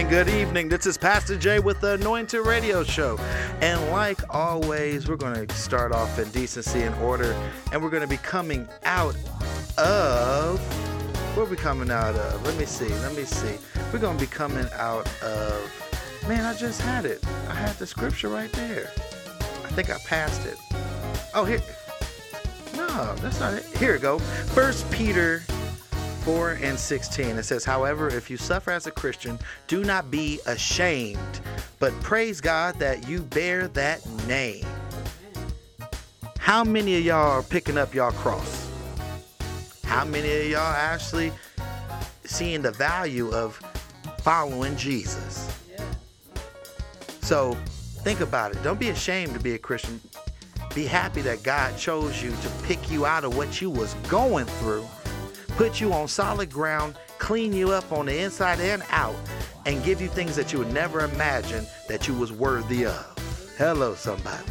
[0.00, 0.68] Evening, good evening.
[0.70, 3.18] This is Pastor Jay with the Anointed Radio Show.
[3.60, 7.36] And like always, we're going to start off in decency and order,
[7.70, 9.14] and we're going to be coming out
[9.76, 10.58] of.
[11.36, 12.46] Where we coming out of?
[12.46, 13.58] Let me see, let me see.
[13.92, 16.22] We're going to be coming out of.
[16.26, 17.22] Man, I just had it.
[17.50, 18.90] I had the scripture right there.
[19.64, 20.56] I think I passed it.
[21.34, 21.60] Oh, here.
[22.74, 23.66] No, that's not it.
[23.76, 24.18] Here we go.
[24.18, 25.42] First Peter
[26.20, 27.36] 4 and 16.
[27.36, 31.40] It says, However, if you suffer as a Christian, do not be ashamed,
[31.78, 34.64] but praise God that you bear that name.
[36.38, 38.68] How many of y'all are picking up y'all cross?
[39.84, 41.32] How many of y'all actually
[42.24, 43.56] seeing the value of
[44.18, 45.56] following Jesus?
[47.22, 47.54] So
[48.02, 48.62] think about it.
[48.62, 50.00] Don't be ashamed to be a Christian.
[50.74, 54.46] Be happy that God chose you to pick you out of what you was going
[54.46, 54.86] through
[55.50, 59.14] put you on solid ground, clean you up on the inside and out,
[59.66, 63.54] and give you things that you would never imagine that you was worthy of.
[63.58, 64.44] Hello, somebody.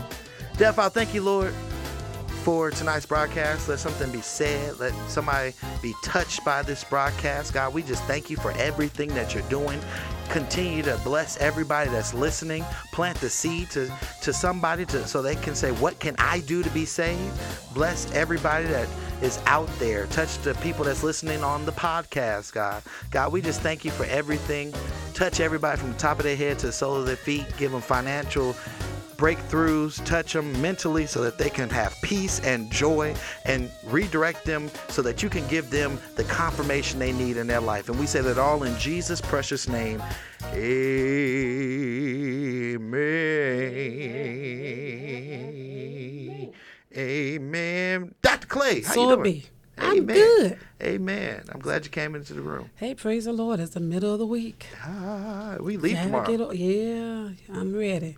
[0.58, 1.54] Deaf, I thank you, Lord,
[2.44, 3.70] for tonight's broadcast.
[3.70, 4.80] Let something be said.
[4.80, 7.54] Let somebody be touched by this broadcast.
[7.54, 9.80] God, we just thank you for everything that you're doing.
[10.30, 12.64] Continue to bless everybody that's listening.
[12.92, 13.92] Plant the seed to,
[14.22, 17.34] to somebody to so they can say, What can I do to be saved?
[17.74, 18.88] Bless everybody that
[19.22, 20.06] is out there.
[20.08, 22.84] Touch the people that's listening on the podcast, God.
[23.12, 24.74] God, we just thank you for everything.
[25.14, 27.46] Touch everybody from the top of their head to the sole of their feet.
[27.58, 28.56] Give them financial
[29.20, 33.14] breakthroughs, touch them mentally so that they can have peace and joy
[33.44, 37.60] and redirect them so that you can give them the confirmation they need in their
[37.60, 37.90] life.
[37.90, 40.02] And we say that all in Jesus' precious name.
[46.40, 46.54] Amen.
[46.98, 48.16] Amen.
[48.22, 48.48] Dr.
[48.48, 49.44] Clay, how So you doing?
[49.78, 50.58] I'm good.
[50.82, 51.44] Amen.
[51.52, 52.70] I'm glad you came into the room.
[52.76, 53.60] Hey, praise the Lord.
[53.60, 54.66] It's the middle of the week.
[54.82, 56.52] Ah, we leave tomorrow.
[56.52, 58.18] yeah, I'm ready.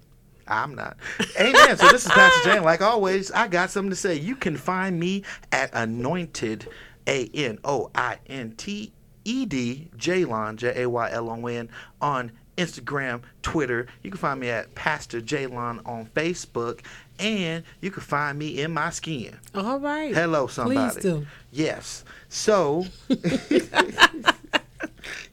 [0.52, 0.98] I'm not.
[1.40, 1.78] Amen.
[1.78, 2.60] So this is Pastor Jay.
[2.60, 4.16] Like always, I got something to say.
[4.16, 6.68] You can find me at anointed,
[7.08, 8.92] A N O I N T
[9.24, 11.70] E D, Jaylon, J A Y L O N,
[12.02, 13.88] on Instagram, Twitter.
[14.04, 16.82] You can find me at Pastor Jaylon on Facebook.
[17.20, 19.38] And you can find me in my skin.
[19.54, 20.14] All right.
[20.14, 20.94] Hello, somebody.
[20.94, 21.28] Please do.
[21.52, 22.04] Yes.
[22.30, 22.86] So,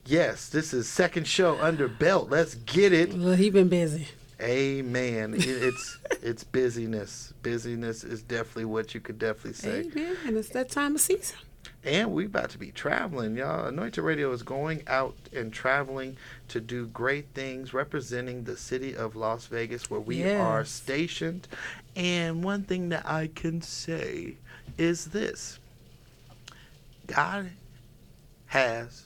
[0.04, 2.28] yes, this is second show under belt.
[2.28, 3.14] Let's get it.
[3.14, 4.08] Well, he been busy.
[4.40, 5.34] Amen.
[5.34, 7.32] It- It's it's busyness.
[7.42, 9.80] Busyness is definitely what you could definitely say.
[9.92, 10.16] Amen.
[10.26, 11.36] And it's that time of season.
[11.84, 13.66] And we about to be traveling, y'all.
[13.66, 16.16] Anointed Radio is going out and traveling
[16.48, 21.46] to do great things representing the city of Las Vegas where we are stationed.
[21.94, 24.36] And one thing that I can say
[24.76, 25.58] is this.
[27.06, 27.50] God
[28.46, 29.04] has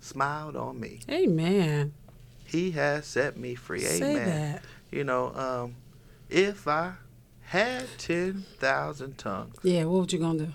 [0.00, 1.00] smiled on me.
[1.10, 1.92] Amen.
[2.44, 3.80] He has set me free.
[3.80, 4.26] Say Amen.
[4.26, 4.62] that.
[4.90, 5.76] You know, um,
[6.30, 6.94] if I
[7.40, 10.52] had 10,000 tongues, Yeah, what would you gonna do?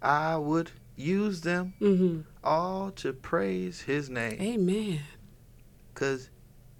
[0.00, 2.20] I would use them Mm-hmm.
[2.42, 4.40] all to praise his name.
[4.40, 5.00] Amen.
[5.92, 6.30] Because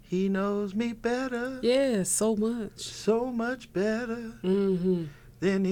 [0.01, 2.77] he knows me better, Yeah, so much.
[2.79, 5.05] so much better Mm-hmm.
[5.43, 5.65] Than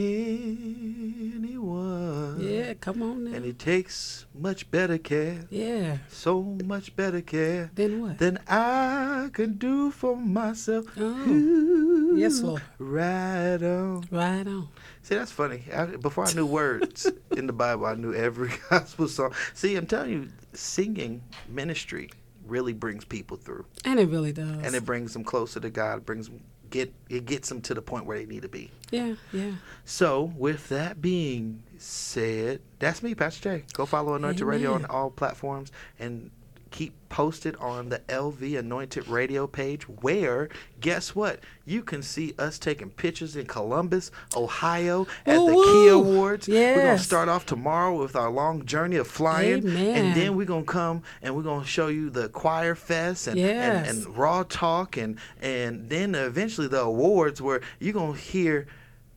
[1.31, 2.37] anyone.
[2.41, 3.35] Yeah, come on now.
[3.37, 5.97] And he takes much better care, yeah.
[6.09, 8.17] so much better care Then what?
[8.17, 10.85] than I can do for myself.
[10.97, 12.61] Oh, yes, Lord.
[12.79, 14.03] Right on.
[14.11, 14.67] Right on.
[15.03, 15.63] See, that's funny.
[15.73, 19.33] I, before I knew words in the Bible, I knew every gospel song.
[19.53, 22.09] See, I'm telling you, singing ministry
[22.45, 24.65] really brings people through, And it really does.
[24.65, 25.99] and it brings them closer to God.
[25.99, 26.41] It brings them
[26.71, 28.71] get it gets them to the point where they need to be.
[28.89, 29.51] yeah, yeah.
[29.85, 33.65] So, with that being said, that's me, Pastor Jay.
[33.73, 36.31] Go follow Anointed Radio on all platforms and
[36.71, 40.47] keep posted on the LV Anointed Radio page where
[40.79, 41.41] guess what?
[41.65, 45.63] You can see us taking pictures in Columbus, Ohio at the Woo-woo.
[45.65, 46.47] Key Awards.
[46.47, 49.95] We're going to start off tomorrow with our long journey of flying Amen.
[49.97, 53.27] and then we're going to come and we're going to show you the choir fest
[53.27, 53.89] and, Yes.
[53.89, 58.67] and, and raw talk and and then eventually the awards where you're going to hear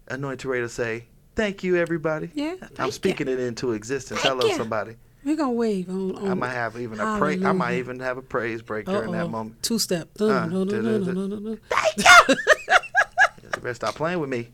[0.09, 2.57] Anointed Radio say, "Thank you everybody." Yeah.
[2.79, 4.21] I'm speaking it into existence.
[4.21, 4.57] Thank Hello, you.
[4.57, 4.97] somebody.
[5.25, 6.17] We're gonna wave on.
[6.17, 7.43] on I might have even a praise.
[7.43, 9.29] I might even have a praise break during that Uh-oh.
[9.29, 9.63] moment.
[9.63, 10.09] Two step.
[10.21, 11.59] Uh, No, no, no, no, no, no, no, no.
[13.43, 14.51] You better stop playing with me.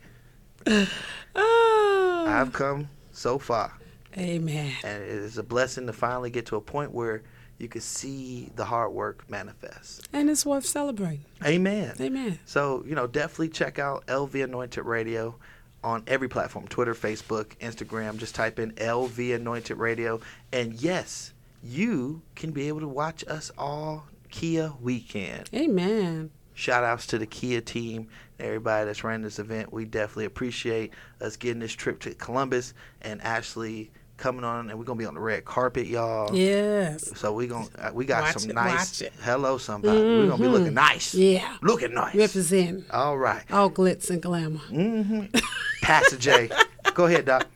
[1.35, 2.25] Oh.
[2.29, 3.73] I've come so far,
[4.17, 4.73] Amen.
[4.85, 7.23] and it is a blessing to finally get to a point where
[7.59, 10.09] you can see the hard work manifest.
[10.13, 11.25] And it's worth celebrating.
[11.45, 11.95] Amen.
[12.01, 12.39] Amen.
[12.47, 15.37] So, you know, definitely check out LV Anointed Radio
[15.83, 18.19] on every platform Twitter, Facebook, Instagram.
[18.19, 20.21] Just type in LV Anointed Radio.
[20.53, 21.33] And yes,
[21.63, 25.49] you can be able to watch us all Kia weekend.
[25.55, 26.31] Amen.
[26.55, 29.73] Shout outs to the Kia team, everybody that's running this event.
[29.73, 34.85] We definitely appreciate us getting this trip to Columbus and Ashley coming on, and we're
[34.85, 36.35] gonna be on the red carpet, y'all.
[36.37, 37.11] Yes.
[37.19, 39.01] So we going uh, we got Watch some it, nice.
[39.01, 39.13] watch it.
[39.23, 39.99] Hello, somebody.
[39.99, 41.15] We're gonna be looking nice.
[41.15, 41.57] Yeah.
[41.63, 42.15] Looking nice.
[42.15, 43.43] Representing All right.
[43.51, 44.61] all glitz and glamour.
[44.71, 45.37] Mm-hmm.
[45.83, 46.51] Pastor J.
[46.95, 47.47] Go ahead, Doc.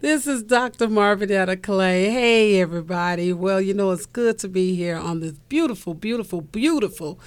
[0.00, 0.86] This is Dr.
[0.86, 2.10] Marvinetta Clay.
[2.10, 3.32] Hey, everybody.
[3.32, 7.18] Well, you know, it's good to be here on this beautiful, beautiful, beautiful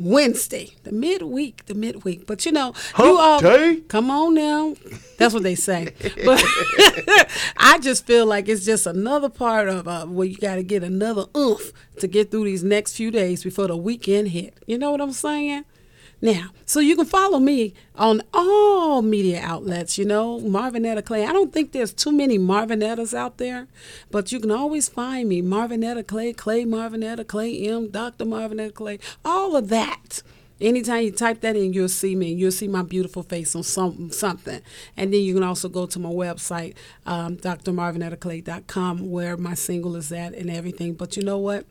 [0.00, 2.26] Wednesday, the midweek, the midweek.
[2.26, 3.82] But you know, you all day.
[3.88, 4.74] come on now.
[5.18, 5.92] That's what they say.
[6.24, 6.42] but
[7.58, 10.82] I just feel like it's just another part of uh, where you got to get
[10.82, 14.56] another oomph to get through these next few days before the weekend hit.
[14.66, 15.64] You know what I'm saying?
[16.22, 21.24] Now, so you can follow me on all media outlets, you know, Marvinetta Clay.
[21.24, 23.68] I don't think there's too many Marvinettas out there,
[24.10, 28.26] but you can always find me, Marvinetta Clay, Clay Marvinetta, Clay M, Dr.
[28.26, 30.22] Marvinetta Clay, all of that.
[30.60, 32.34] Anytime you type that in, you'll see me.
[32.34, 34.60] You'll see my beautiful face on some something.
[34.94, 36.74] And then you can also go to my website,
[37.06, 40.92] um, drmarvinettaclay.com, where my single is at and everything.
[40.94, 41.64] But you know what?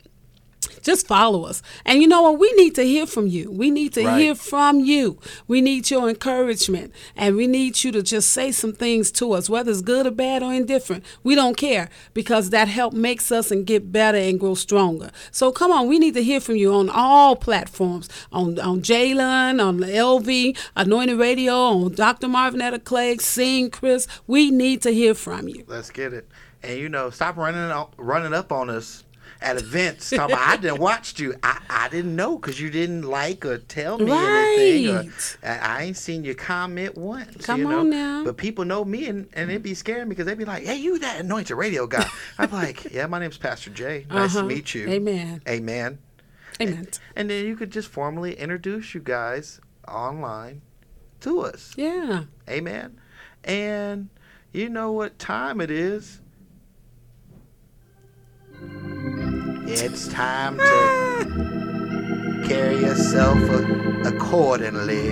[0.90, 1.62] Just follow us.
[1.86, 2.40] And you know what?
[2.40, 3.52] We need to hear from you.
[3.52, 4.20] We need to Right.
[4.20, 5.20] hear from you.
[5.48, 6.92] We need your encouragement.
[7.16, 10.12] And we need you to just say some things to us, whether it's good or
[10.12, 11.04] bad or indifferent.
[11.24, 15.12] We don't care because that help makes us and get better and grow stronger.
[15.32, 19.64] So come on, we need to hear from you on all platforms on, on Jaylon,
[19.64, 22.28] on LV, Anointed Radio, on Dr.
[22.28, 24.08] Marvinetta Clay, Sing Chris.
[24.26, 25.66] We need to hear from you.
[25.68, 26.28] Let's get it.
[26.64, 29.04] And you know, stop running running up on us
[29.42, 30.10] at events.
[30.10, 31.34] Talking about, I didn't watch you.
[31.44, 34.88] I, I didn't know because you didn't like or tell me anything.
[34.90, 35.38] Or, Right.
[35.44, 37.46] I, I ain't seen you comment once.
[37.46, 37.80] Come you know?
[37.80, 38.24] on now.
[38.26, 40.76] But people know me and, and it'd be scaring me because they'd be like, hey,
[40.76, 42.06] you that anointed radio guy.
[42.38, 44.06] I'm like, yeah, my name's Pastor Jay.
[44.10, 44.42] Nice Uh-huh.
[44.48, 44.88] to meet you.
[44.90, 45.42] Amen.
[45.48, 46.00] Amen.
[46.62, 46.88] Amen.
[47.16, 50.62] And then you could just formally introduce you guys online
[51.22, 51.74] to us.
[51.78, 52.24] Yeah.
[52.50, 53.00] Amen.
[53.46, 54.10] And
[54.52, 56.19] you know what time it is?
[58.61, 63.37] It's time to carry yourself
[64.06, 65.11] accordingly.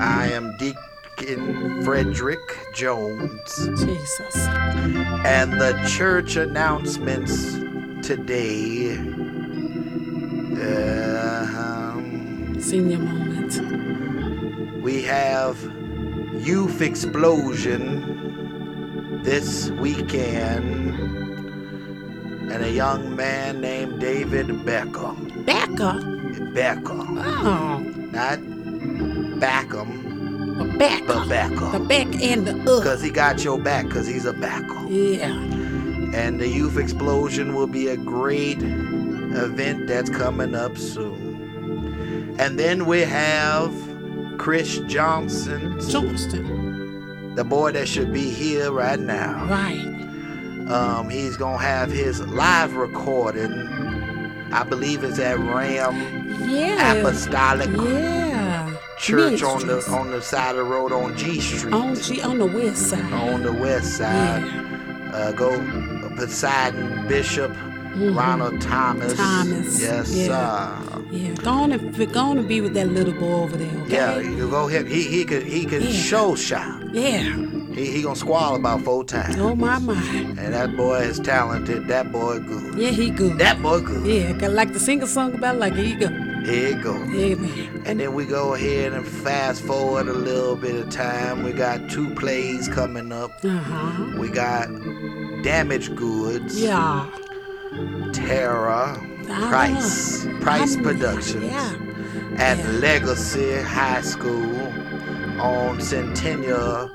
[0.00, 2.40] I am Deacon Frederick
[2.74, 4.36] Jones, Jesus.
[5.26, 7.54] and the church announcements
[8.06, 8.96] today.
[10.56, 14.82] Uh, um, Senior moment.
[14.82, 15.60] we have
[16.34, 18.22] Youth Explosion
[19.22, 21.23] this weekend,
[22.52, 25.14] and a young man named David Becker.
[25.44, 26.10] Becca.
[26.54, 27.78] Becker, Oh,
[28.12, 28.38] not
[29.40, 31.70] Backham, but Becker.
[31.78, 32.82] The back and the up.
[32.82, 34.86] Because he got your back, because he's a backer.
[34.88, 35.32] Yeah.
[36.14, 42.36] And the Youth Explosion will be a great event that's coming up soon.
[42.38, 43.72] And then we have
[44.38, 47.34] Chris Johnson, Johnston.
[47.34, 49.44] the boy that should be here right now.
[49.46, 50.03] Right.
[50.68, 53.52] Um, he's gonna have his live recording.
[54.52, 55.94] I believe it's at Ram
[56.48, 56.94] Yeah.
[56.94, 58.70] Apostolic Yeah.
[58.98, 62.38] Church on the on the side of the road on G Street on G on
[62.38, 63.12] the west side.
[63.12, 64.42] on the west side.
[64.44, 65.10] Yeah.
[65.12, 65.50] Uh, go
[66.16, 67.52] presiding Bishop
[67.96, 68.16] Mhm.
[68.16, 69.14] Ronald Thomas.
[69.14, 70.26] Thomas, Yes, yeah.
[70.26, 71.02] sir.
[71.10, 71.30] Yeah.
[71.42, 73.68] Go on and go on and be with that little boy over there.
[73.82, 73.94] Okay?
[73.94, 74.86] Yeah, you go ahead.
[74.88, 75.92] He he could he could Yeah.
[75.92, 76.80] show shop.
[76.92, 77.34] Yeah.
[77.74, 79.36] He he gonna squall about four times.
[79.38, 79.94] Oh my my.
[80.38, 81.88] And that boy is talented.
[81.88, 82.78] That boy good.
[82.78, 83.38] Yeah, he good.
[83.38, 84.06] That boy good.
[84.06, 86.08] yeah, like to sing a song about like here you go.
[86.44, 86.94] Here you go.
[87.04, 87.82] Yeah, man.
[87.86, 91.42] And then we go ahead and fast forward a little bit of time.
[91.42, 93.30] We got two plays coming up.
[93.44, 94.18] Uh huh.
[94.20, 94.68] We got
[95.42, 97.06] Damaged Goods, Yeah.
[98.12, 98.96] Terror,
[99.28, 101.72] Ah, Price, Price Productions, Yeah.
[102.38, 102.70] and yeah.
[102.80, 104.72] Legacy High School
[105.40, 106.90] on Centennial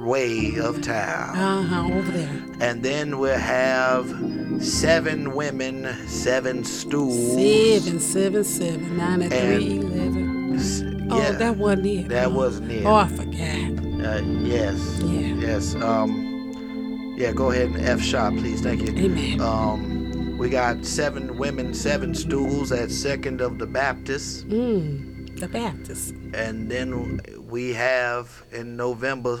[0.00, 1.36] Way of Town.
[1.36, 1.94] Uh huh.
[1.94, 2.42] Over there.
[2.60, 4.06] And then we'll have
[4.62, 7.34] seven women, seven stools.
[7.34, 10.56] Seven, seven, seven, nine, and And- three, eleven.
[10.56, 12.08] S- Oh, Yeah, that wasn't it.
[12.08, 12.34] that Oh.
[12.34, 12.84] wasn't it.
[12.86, 13.34] Oh, I forgot.
[14.06, 15.00] Uh, yes.
[15.02, 15.34] Yeah.
[15.40, 15.74] Yes.
[15.74, 17.14] Um.
[17.18, 17.32] Yeah.
[17.32, 18.60] Go ahead and F shot, please.
[18.60, 18.96] Thank you.
[18.96, 19.40] Amen.
[19.40, 20.38] Um.
[20.38, 26.14] We got seven women, seven stools at Second of the Baptist, Mm, the Baptist.
[26.32, 29.40] and then we have in November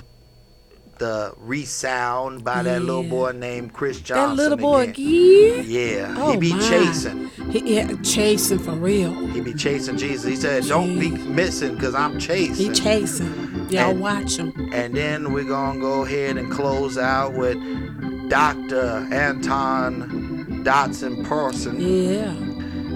[1.00, 4.36] the resound by that little boy named Chris Johnson.
[4.36, 5.64] that little boy again.
[5.66, 6.14] Yeah.
[6.18, 6.60] Oh, he be my.
[6.60, 7.28] chasing.
[7.50, 9.12] He, yeah, chasing for real.
[9.28, 10.24] He be chasing Jesus.
[10.28, 13.66] He said, "Don't be missing, cause I'm chasing." He chasing.
[13.70, 14.52] Y'all And- watch him.
[14.72, 17.56] And then we're gonna go ahead and close out with
[18.28, 19.08] Dr.
[19.10, 22.34] Anton Dotson Parson, Yeah.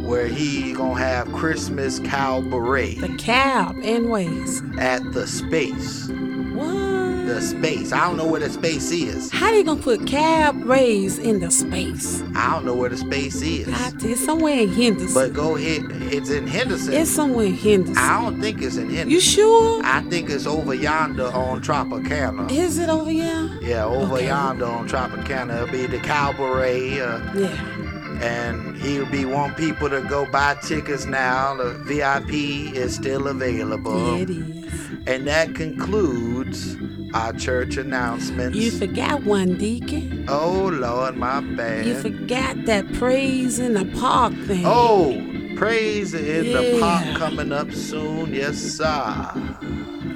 [0.06, 4.62] where he gonna have Christmas cabaret The cab and ways.
[4.78, 6.08] at the space.
[6.54, 7.03] What?
[7.24, 7.90] The space.
[7.92, 9.30] I don't know where the space is.
[9.32, 12.22] How they gonna put cab rays in the space?
[12.36, 13.66] I don't know where the space is.
[14.04, 15.14] It's somewhere in Henderson.
[15.14, 15.84] But go ahead.
[16.12, 16.92] It's in Henderson.
[16.92, 17.96] it's somewhere in Henderson.
[17.96, 19.10] I don't think it's in Henderson.
[19.10, 19.80] you sure?
[19.84, 22.50] I think it's over yonder on Tropicana.
[22.50, 23.58] Is it over here?
[23.62, 24.26] Yeah, over Okay.
[24.26, 25.62] yonder on Tropicana.
[25.62, 27.00] It'll be the cabaret.
[27.00, 28.20] Uh, Yeah.
[28.20, 31.56] and he'll be wanting people to go buy tickets now.
[31.56, 34.16] The VIP is still available.
[34.18, 34.64] Yeah, it is.
[35.06, 36.76] And that concludes
[37.14, 38.58] our church announcements.
[38.58, 40.26] You forgot one, Deacon.
[40.28, 41.86] oh Lord, my bad.
[41.86, 44.64] You forgot that praise in the park thing.
[44.66, 45.12] oh,
[45.56, 48.34] praise in the park coming up soon.
[48.34, 49.30] Yes, sir.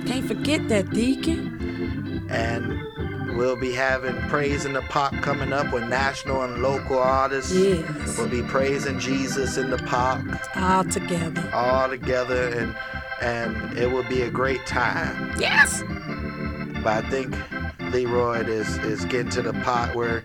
[0.06, 2.26] Can't forget that, Deacon.
[2.30, 7.54] And we'll be having praise in the Park coming up with national and local artists.
[7.54, 8.18] Yes.
[8.18, 10.20] We'll be praising Jesus in the park
[10.56, 11.48] All together.
[11.54, 12.74] all together and
[13.20, 15.32] and it will be a great time.
[15.38, 15.82] Yes.
[16.88, 17.36] But I think
[17.92, 20.24] Leroy is is getting to the part where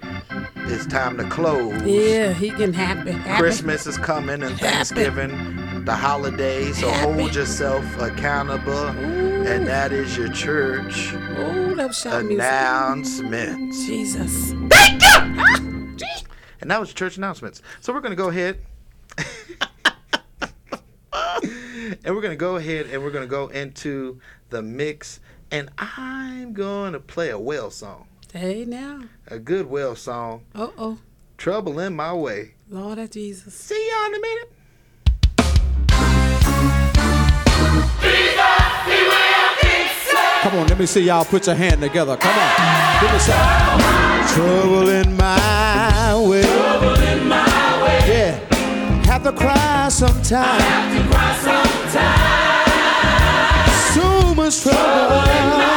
[0.56, 1.82] it's time to close.
[1.82, 3.12] Yeah, he can happy.
[3.12, 3.38] happy.
[3.38, 4.64] Christmas is coming and Happy.
[4.64, 7.12] Thanksgiving, the holidays, so Happy.
[7.12, 8.72] hold yourself accountable.
[8.72, 9.44] Ooh.
[9.46, 12.40] And that is your church Oh, that was shout music.
[12.40, 13.86] announcements.
[13.86, 14.54] Jesus.
[16.62, 17.62] And that was church announcements.
[17.82, 18.58] So we're gonna go ahead.
[21.12, 25.20] and we're gonna go ahead and we're gonna go into the mix.
[25.54, 28.08] And I'm gonna play a whale song.
[28.34, 29.02] Hey now.
[29.28, 30.42] A good whale song.
[30.56, 30.98] Uh oh.
[31.38, 32.56] Trouble in my way.
[32.72, 33.54] Lord of Jesus.
[33.54, 34.50] See y'all in a minute.
[40.42, 42.18] Come on, let me see y'all put your hand together.
[42.18, 43.02] Come on.
[43.02, 43.38] Give me some.
[44.34, 46.42] Trouble in my way.
[46.42, 48.00] Trouble in my way.
[48.08, 49.06] Yeah.
[49.06, 50.93] Have to cry sometime.
[54.64, 55.73] Trouble.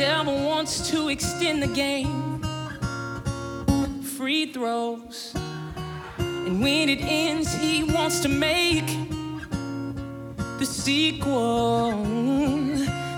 [0.00, 2.40] devil wants to extend the game.
[4.16, 5.34] Free throws.
[6.16, 8.86] And when it ends, he wants to make
[10.58, 12.02] the sequel.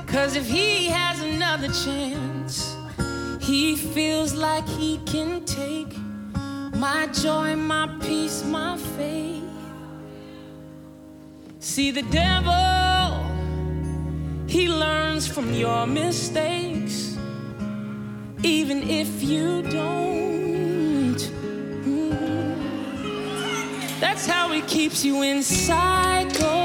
[0.08, 2.74] Cause if he has another chance,
[3.40, 5.96] he feels like he can take
[6.74, 9.44] my joy, my peace, my faith.
[11.60, 13.24] See, the devil,
[14.48, 16.71] he learns from your mistakes
[18.42, 21.18] even if you don't.
[21.86, 22.56] Mm.
[24.00, 26.61] That's how it keeps you in cycle.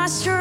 [0.00, 0.39] my strength.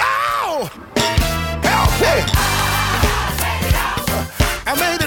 [0.00, 0.70] Ow!
[1.62, 2.14] Help me!
[4.66, 4.97] I made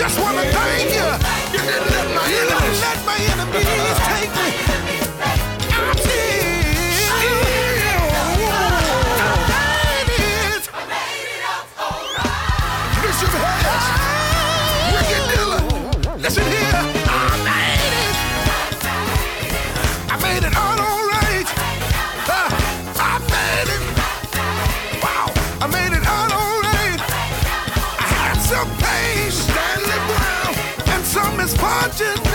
[0.00, 1.08] just want to thank you.
[1.52, 4.79] You didn't let my enemies, let my enemies take me.
[32.00, 32.29] question.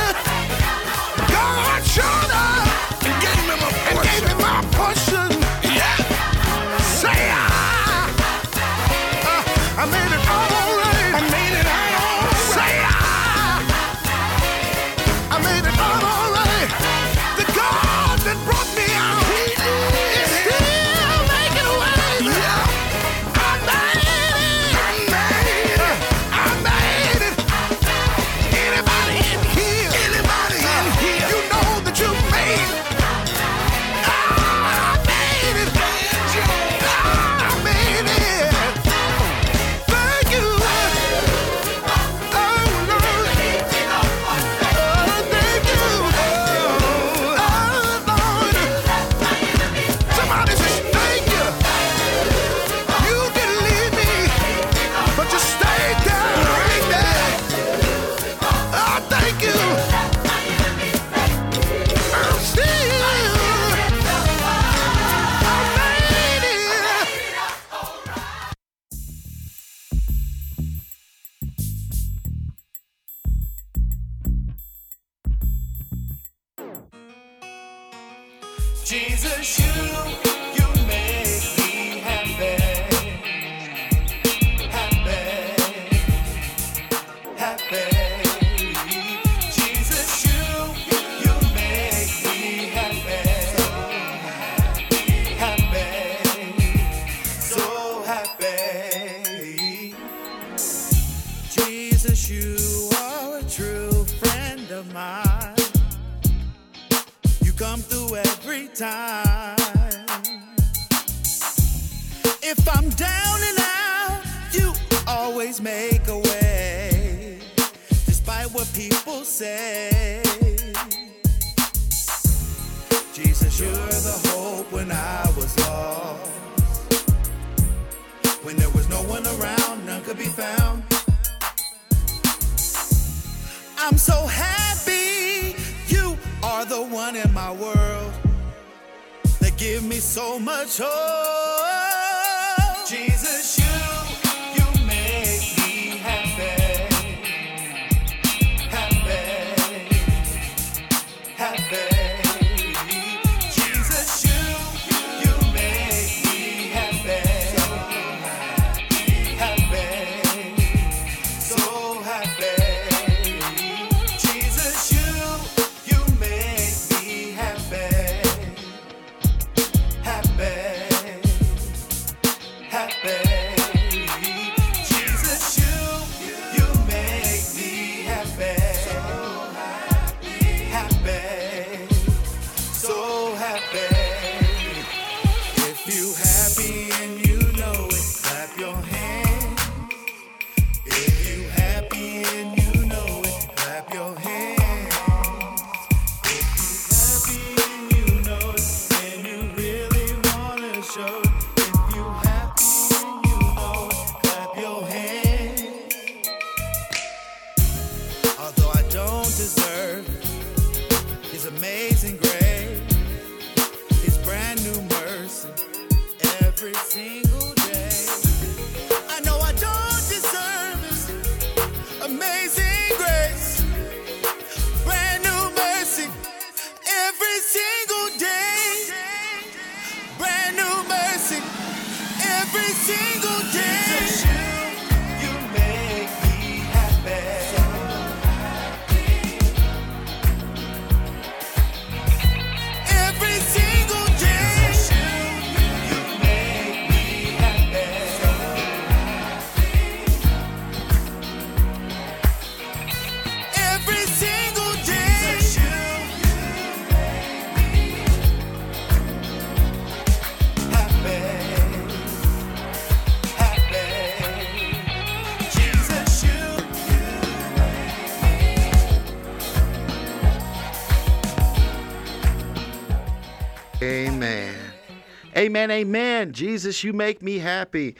[275.55, 275.71] Amen.
[275.71, 276.33] Amen.
[276.33, 277.95] Jesus, you make me happy.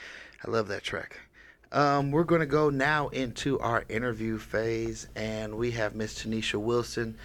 [0.46, 1.18] I love that track.
[1.72, 6.60] Um, we're going to go now into our interview phase, and we have Miss Tanisha
[6.60, 7.16] Wilson,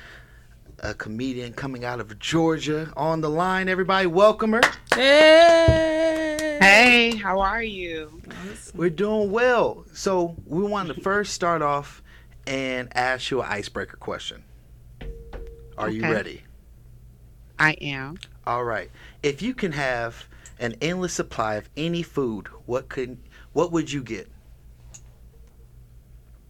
[0.80, 3.68] a comedian coming out of Georgia, on the line.
[3.68, 4.62] Everybody, welcome her.
[4.96, 6.58] Hey.
[6.62, 8.22] Hey, how are you?
[8.74, 9.84] We're doing well.
[9.92, 12.02] So, we wanted to first start off
[12.48, 14.46] and ask you an icebreaker question.
[15.78, 16.44] Are you ready?
[17.60, 18.18] I am.
[18.52, 18.92] All right.
[19.24, 20.28] If you can have
[20.60, 23.18] an endless supply of any food, what could
[23.54, 24.30] what would you get?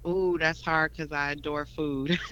[0.07, 2.19] Ooh, that's hard because I adore food.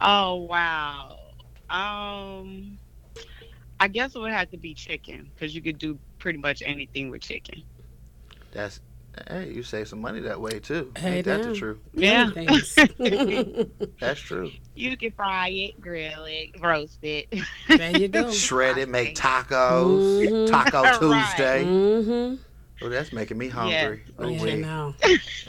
[0.00, 1.18] oh wow.
[1.68, 2.78] Um,
[3.78, 7.10] I guess it would have to be chicken because you could do pretty much anything
[7.10, 7.62] with chicken.
[8.52, 8.80] That's
[9.28, 10.92] hey, you save some money that way too.
[10.96, 11.78] Hey, Ain't that the truth?
[11.94, 12.30] Yeah.
[14.00, 14.50] That's true.
[14.74, 17.32] You can fry it, grill it, roast it.
[17.68, 18.30] there you go.
[18.32, 20.28] Shred it, make tacos.
[20.28, 20.48] Mhm.
[20.50, 20.98] Taco Right.
[21.30, 21.64] Tuesday.
[21.64, 22.34] Mm-hmm.
[22.80, 24.04] Oh, that's making me hungry.
[24.18, 24.58] Oh, Yeah, wait.
[24.60, 24.94] no.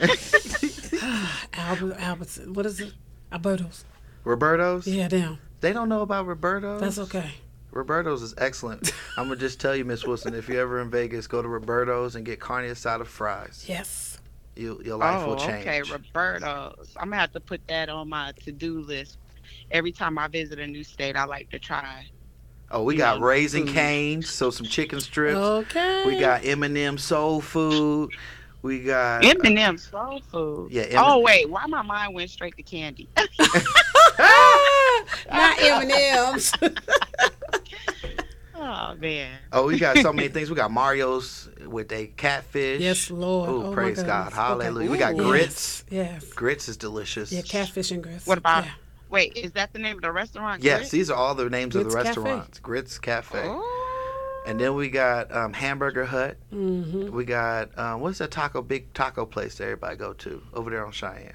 [1.54, 2.92] Albert, Albert, what is it?
[3.32, 3.84] Alberto's.
[4.24, 4.86] Roberto's?
[4.86, 5.38] Yeah, damn.
[5.60, 6.80] They don't know about Roberto's.
[6.80, 7.30] That's okay.
[7.72, 8.92] Roberto's is excellent.
[9.16, 12.16] I'm gonna just tell you, Miss Wilson, if you're ever in Vegas, go to Roberto's
[12.16, 13.64] and get carne asada fries.
[13.68, 14.18] Yes.
[14.56, 15.66] You, your life oh, will change.
[15.66, 16.94] okay, Roberto's.
[16.96, 19.18] I'm gonna have to put that on my to-do list.
[19.70, 22.06] Every time I visit a new state, I like to try.
[22.72, 23.74] Oh, we got know, raisin food.
[23.74, 25.36] canes, so some chicken strips.
[25.36, 26.04] Okay.
[26.06, 28.12] We got M&M soul food.
[28.62, 30.70] We got M&M soul food.
[30.70, 33.08] Yeah, M- oh wait, why my mind went straight to candy?
[35.30, 36.52] Not M&M's.
[38.60, 39.38] Oh man.
[39.52, 40.50] Oh, we got so many things.
[40.50, 42.80] We got Mario's with a catfish.
[42.80, 43.50] yes, Lord.
[43.50, 44.24] Ooh, oh, praise God.
[44.26, 44.34] goodness.
[44.34, 44.90] Hallelujah.
[44.90, 45.84] We got grits.
[45.90, 46.24] Yes.
[46.24, 47.32] Grits is delicious.
[47.32, 48.26] Yeah, catfish and grits.
[48.26, 48.70] What about Yeah.
[49.08, 50.62] wait, is that the name of the restaurant?
[50.62, 50.90] Yes, Grits?
[50.92, 52.20] these are all the names of the Grits Cafe.
[52.20, 52.58] restaurants.
[52.60, 53.42] Grits Cafe.
[53.44, 56.36] Oh, And then we got um, Hamburger Hut.
[56.52, 57.14] Mm-hmm.
[57.14, 60.84] We got um, what's that taco big taco place that everybody go to over there
[60.86, 61.34] on Cheyenne?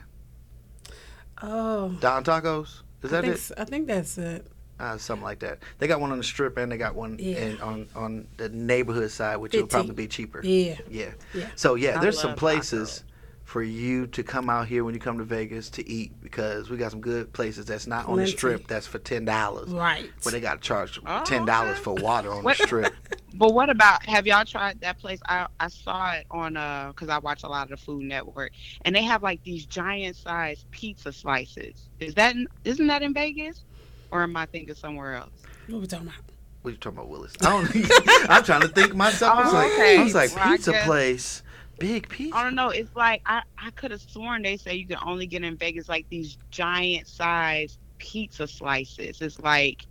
[1.41, 2.81] Oh, Don Tacos.
[3.03, 3.51] Is I that think, it?
[3.57, 4.47] I think that's it.
[4.79, 5.59] Uh, something like that.
[5.79, 7.37] They got one on the strip and they got one Yeah.
[7.37, 10.41] in, on on the neighborhood side, which will probably be cheaper.
[10.43, 10.75] Yeah.
[10.89, 11.11] Yeah.
[11.33, 11.47] Yeah.
[11.55, 13.03] So yeah, I there's some places
[13.45, 16.77] for you to come out here when you come to Vegas to eat because we
[16.77, 19.69] got some good places that's not on the strip that's for ten dollars.
[19.69, 20.09] Right.
[20.23, 21.81] But they got to charge Oh, ten dollars okay.
[21.83, 22.93] for water on the strip.
[23.37, 25.19] But what about have y'all tried that place?
[25.27, 28.51] I I saw it on uh because I watch a lot of the Food Network,
[28.85, 31.89] and they have like these giant sized pizza slices.
[31.99, 33.65] Is that in, isn't that in Vegas,
[34.11, 35.31] or am I thinking somewhere else?
[35.67, 36.19] What are we talking about?
[36.61, 37.33] What are you talking about, Willis?
[37.41, 38.29] I don't.
[38.31, 39.37] I'm trying to think myself.
[39.37, 39.97] I was Oh, like, okay.
[39.99, 41.43] I was like, Well, I pizza guess- place,
[41.79, 42.35] big pizza.
[42.37, 42.69] I don't know.
[42.69, 45.87] It's like I I could have sworn they say you can only get in Vegas
[45.89, 49.21] like these giant sized pizza slices.
[49.21, 49.85] It's like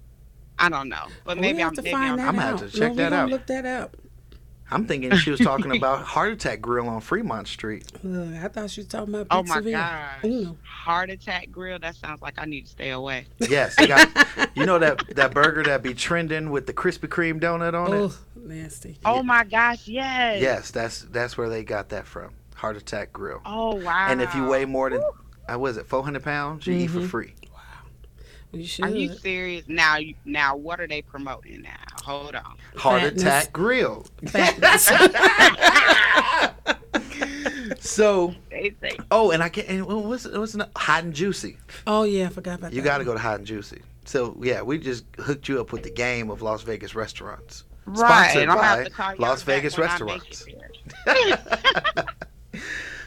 [0.59, 2.61] I don't know, but maybe I'm have to maybe find I'm that I'm gonna out.
[2.61, 3.31] have to check no, that we gonna out.
[3.31, 3.97] Look that up.
[4.71, 7.85] I'm thinking she was talking about Heart Attack Grill on Fremont Street.
[8.03, 9.61] Look, I thought she was talking about Oh pizza.
[9.63, 10.25] my gosh.
[10.25, 10.57] Uno.
[10.63, 11.79] Heart attack grill.
[11.79, 13.27] That sounds like I need to stay away.
[13.39, 14.09] Yes, they got.
[14.55, 17.97] you know that that burger that be trending with the Krispy Kreme donut on it.
[17.97, 18.99] Oh, nasty.
[19.05, 20.43] Oh my gosh, yes.
[20.43, 22.31] Yes, that's that's where they got that from.
[22.55, 23.41] Heart Attack Grill.
[23.47, 24.07] Oh wow.
[24.11, 25.03] And if you weigh more than,
[25.49, 27.09] I was it, 400 pounds, you eat for Mhm.
[27.09, 27.35] free.
[28.55, 28.85] You should.
[28.85, 29.65] Are you serious?
[29.69, 31.71] Now, now, what are they promoting now?
[32.03, 32.57] Hold on.
[32.77, 33.23] Heart Fatness.
[33.23, 34.07] Attack Grill.
[37.81, 38.35] So,
[39.11, 39.69] oh, and I can't.
[39.69, 41.59] And what was what's the- hot and juicy?
[41.87, 42.77] oh yeah, I forgot about You that.
[42.77, 43.83] You got to go to hot and juicy.
[44.05, 47.65] So yeah, we just hooked you up with the game of Las Vegas restaurants.
[47.87, 48.31] right.
[48.31, 50.47] Sponsored I'm by have to call y'all Las Vegas when I make restaurants.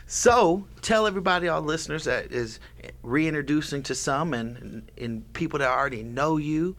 [0.09, 2.61] So tell everybody, our listeners, that is
[3.03, 6.77] reintroducing to some and and people that already know you,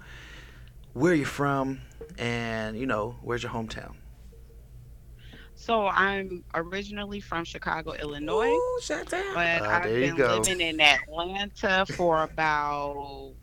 [0.94, 1.80] where you're from,
[2.18, 3.94] and you know where's your hometown.
[5.54, 9.34] So I'm originally from Chicago, Illinois, Ooh, shut down.
[9.34, 13.34] but Ah, I've been living in Atlanta for about,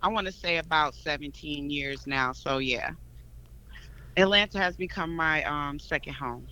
[0.00, 2.32] I want to say about 17 years now.
[2.32, 2.92] So yeah,
[4.16, 6.46] Atlanta has become my um second home.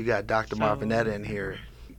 [0.00, 0.56] You got Dr.
[0.56, 1.58] So- Marvinetta in here,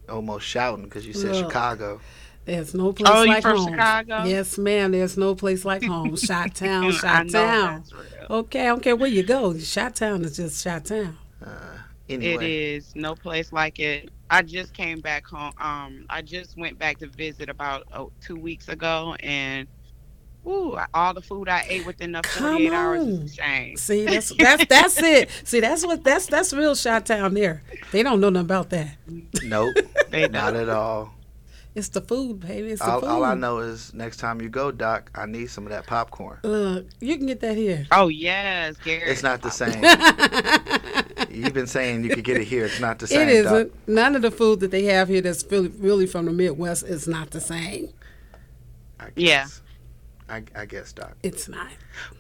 [0.09, 1.45] almost shouting because you said Look.
[1.51, 2.01] Chicago.
[2.45, 3.69] There's no place Oh, like from home.
[3.73, 4.23] Chicago?
[4.23, 4.91] Yes, ma'am.
[4.91, 6.15] There's no place like home.
[6.15, 7.83] Shot town, shot town.
[7.87, 8.29] that's.
[8.31, 9.55] Okay, I don't care where you go.
[9.59, 11.15] Shot town is just shot town.
[11.45, 11.77] Uh,
[12.09, 14.09] anyway, is no place like it.
[14.31, 15.53] I just came back home.
[15.59, 19.67] Um, I just went back to visit about oh, two weeks ago, and
[20.47, 23.07] ooh, all the food I ate within the Come 48 hours on.
[23.09, 23.77] is a shame.
[23.77, 25.29] See, that's that's that's it.
[25.43, 27.63] See, that's what that's that's real shot town there.
[27.91, 28.95] They don't know nothing about that.
[29.43, 29.75] nope,
[30.09, 31.13] They not at all.
[31.73, 32.71] It's the food, baby.
[32.71, 33.07] It's the All, food.
[33.07, 36.39] all I know is next time you go, Doc, I need some of that popcorn.
[36.43, 37.87] Look, you can get that here.
[37.91, 39.09] Oh yes, Gary.
[39.09, 39.81] It's not the same.
[41.29, 42.65] You've been saying you could get it here.
[42.65, 43.29] It's not the same.
[43.29, 43.53] It Doc.
[43.53, 43.87] isn't.
[43.87, 47.07] None of the food that they have here that's really, really from the Midwest is
[47.07, 47.89] not the same.
[48.99, 49.15] I guess.
[49.15, 49.45] Yeah.
[50.31, 51.15] I, I guess, Doc.
[51.23, 51.67] It's not.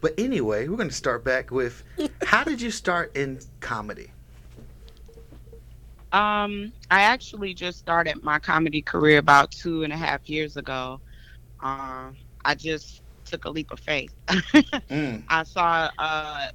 [0.01, 1.83] But anyway, we're going to start back with
[2.23, 4.11] how did you start in comedy?
[6.11, 10.99] Um, I actually just started my comedy career about two and a half years ago.
[11.61, 14.13] Um, I just took a leap of faith.
[14.91, 16.47] Mm, I saw uh,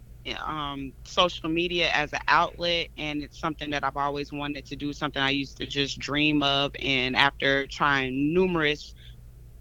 [0.44, 4.92] um, social media as an outlet, and it's something that I've always wanted to do,
[4.92, 6.72] something I used to just dream of.
[6.82, 8.94] And after trying numerous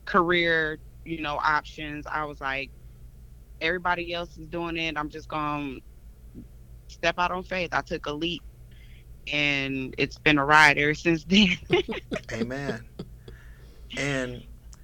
[0.04, 2.72] career, you know, options, I was like,
[3.62, 4.98] everybody else is doing it.
[4.98, 5.82] I'm just going
[6.36, 6.44] to
[6.90, 7.70] step out on faith.
[7.74, 8.44] I took a leap,
[9.32, 11.50] and it's been a ride ever since then.
[12.34, 12.86] amen.
[13.98, 14.44] And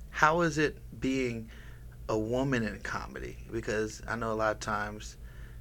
[0.09, 1.49] how is it being
[2.09, 3.37] a woman in comedy?
[3.51, 5.17] Because I know a lot of times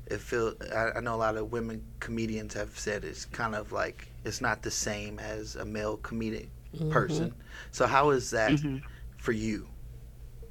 [0.07, 3.73] it feel I, I know a lot of women comedians have said it's kind of
[3.73, 6.49] like it's not the same as a male comedic
[6.89, 7.35] person.
[7.71, 8.85] So how is that Mhm.
[9.17, 9.69] for you?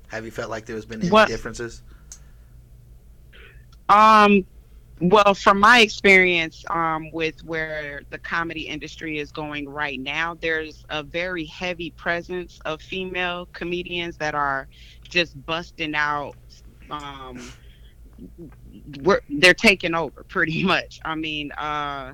[0.09, 1.83] Have you felt like there's been any What- differences?
[3.87, 4.45] Um,
[5.01, 10.83] well, from my experience um, with where the comedy industry is going right now, there's
[10.89, 14.67] a very heavy presence of female comedians that are
[15.07, 16.35] just busting out.
[16.91, 17.51] Um,
[19.29, 20.99] they're taking over pretty much.
[21.05, 22.13] I mean, uh,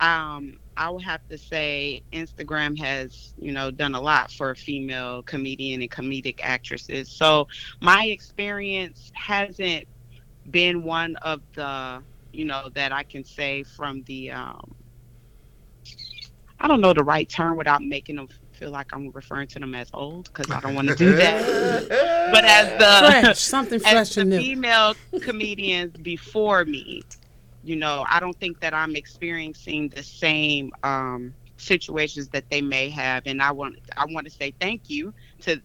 [0.00, 5.22] um, I would have to say Instagram has, you know, done a lot for female
[5.22, 7.08] comedian and comedic actresses.
[7.10, 7.48] So
[7.80, 9.86] my experience hasn't
[10.50, 12.02] been one of the
[12.32, 14.74] you know that I can say from the um
[16.60, 19.74] I don't know the right term without making them feel like I'm referring to them
[19.74, 21.88] as old because I don't want to do that.
[22.32, 24.38] but as the Fresh, something as fresh the new.
[24.38, 27.02] female comedians before me,
[27.66, 32.90] you know, I don't think that I'm experiencing the same um, situations that they may
[32.90, 35.12] have, and I want I want to say thank you
[35.42, 35.60] to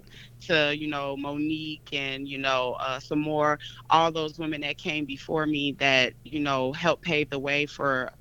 [0.47, 5.05] to you know Monique and you know uh, some more all those women that came
[5.05, 8.11] before me that you know helped pave the way for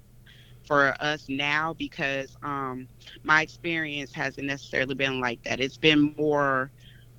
[0.67, 2.89] for us now because um,
[3.25, 5.61] my experience hasn't necessarily been like that.
[5.61, 6.71] It's been more.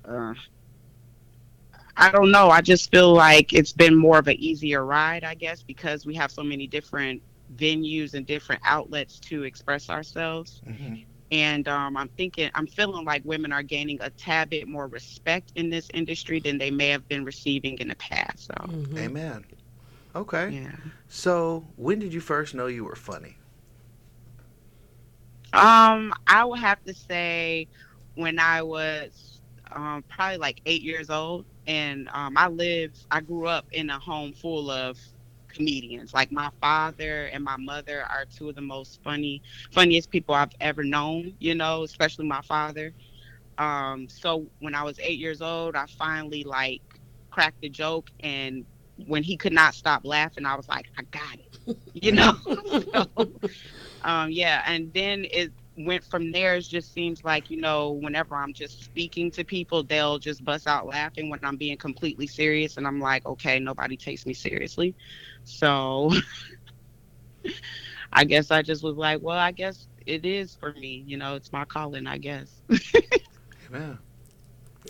[0.04, 0.34] Uh,
[1.96, 2.48] I don't know.
[2.48, 6.14] I just feel like it's been more of an easier ride, I guess, because we
[6.14, 7.22] have so many different
[7.54, 10.62] venues and different outlets to express ourselves.
[11.30, 15.52] And um, I'm thinking, I'm feeling like women are gaining a tad bit more respect
[15.54, 18.46] in this industry than they may have been receiving in the past.
[18.46, 18.98] So, Mm-hmm.
[18.98, 19.44] Amen.
[20.14, 20.54] Okay.
[20.54, 20.72] yeah.
[21.08, 23.36] So, when did you first know you were funny?
[25.52, 27.68] Um, I would have to say
[28.14, 29.31] when I was
[29.74, 33.98] um, probably like eight years old, and um, I lived, I grew up in a
[33.98, 34.98] home full of
[35.48, 36.14] comedians.
[36.14, 39.42] Like my father and my mother are two of the most funny,
[39.72, 41.34] funniest people I've ever known.
[41.38, 42.92] You know, especially my father.
[43.58, 46.82] Um, so when I was eight years old, I finally like
[47.30, 48.64] cracked a joke, and
[49.06, 51.76] when he could not stop laughing, I was like, I got it.
[51.94, 52.34] You know.
[52.92, 53.32] so,
[54.02, 56.56] um, yeah, and then it went from there.
[56.56, 60.66] It just seems like you know, whenever I'm just speaking to people, they'll just bust
[60.66, 64.94] out laughing when I'm being completely serious, and I'm like, okay, nobody takes me seriously.
[65.44, 66.10] So
[68.12, 71.02] I guess I just was like, well, I guess it is for me.
[71.06, 72.62] You know, it's my calling, I guess.
[73.68, 73.98] Amen.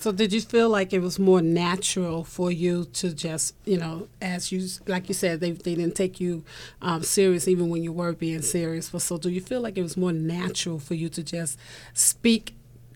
[0.01, 4.09] So did you feel like it was more natural for you to just, you know,
[4.23, 6.45] as you like you said, they they didn't take you
[6.81, 8.89] um, serious even when you were being serious.
[8.91, 11.59] But so do you feel like it was more natural for you to just
[11.93, 12.55] speak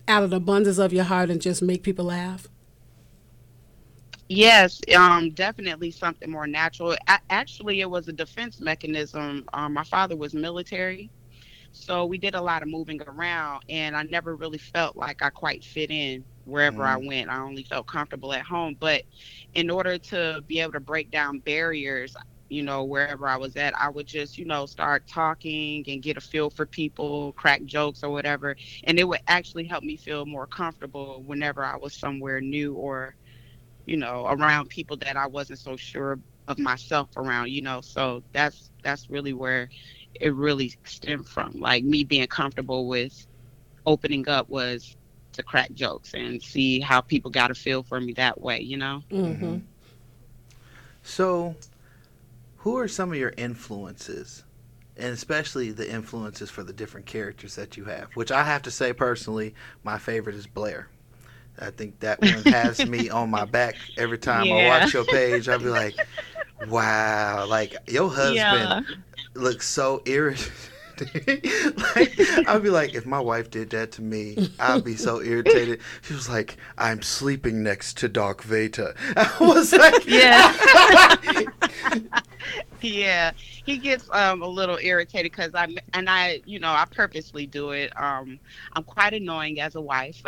[0.08, 2.48] out of the abundance of your heart and just make people laugh?
[4.28, 6.96] Yes, um, definitely something more natural.
[7.30, 9.44] Actually, it was a defense mechanism.
[9.52, 11.12] Um, my father was military,
[11.72, 15.30] so we did a lot of moving around, and I never really felt like I
[15.30, 17.06] quite fit in wherever I mm-hmm.
[17.06, 17.30] went.
[17.30, 18.76] I only felt comfortable at home.
[18.78, 19.02] But
[19.54, 22.16] in order to be able to break down barriers,
[22.48, 26.16] you know, wherever I was at, I would just, you know, start talking and get
[26.16, 30.24] a feel for people, crack jokes or whatever, and it would actually help me feel
[30.24, 33.16] more comfortable whenever I was somewhere new or
[33.86, 36.18] you know, around people that I wasn't so sure
[36.48, 37.80] of myself around, you know.
[37.80, 39.68] So that's that's really where
[40.20, 41.52] it really stemmed from.
[41.54, 43.26] Like me being comfortable with
[43.86, 44.96] opening up was
[45.36, 48.76] to crack jokes and see how people got a feel for me that way, you
[48.76, 49.02] know.
[49.10, 49.58] Mm-hmm.
[51.02, 51.54] So,
[52.58, 54.42] who are some of your influences?
[54.96, 58.70] And especially the influences for the different characters that you have, which I have to
[58.70, 60.88] say personally, my favorite is Blair.
[61.58, 65.48] I think that one has me on my back every time I watch your page.
[65.48, 65.94] I'll be like,
[66.68, 68.86] wow, like your husband
[69.34, 70.52] looks so irritated.
[71.96, 75.80] like, I'd be like, if my wife did that to me, I'd be so irritated.
[76.02, 78.94] She was like, I'm sleeping next to Doc Veta.
[79.16, 80.52] I was like, Yeah.
[82.80, 83.32] yeah
[83.64, 87.70] he gets um a little irritated because i and i you know i purposely do
[87.70, 88.38] it um
[88.74, 90.22] i'm quite annoying as a wife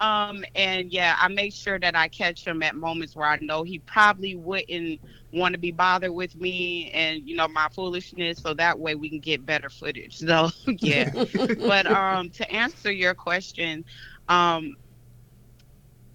[0.00, 3.62] um and yeah i make sure that i catch him at moments where i know
[3.62, 5.00] he probably wouldn't
[5.32, 9.08] want to be bothered with me and you know my foolishness so that way we
[9.08, 10.48] can get better footage so
[10.80, 11.10] yeah
[11.66, 13.84] but um to answer your question
[14.28, 14.74] um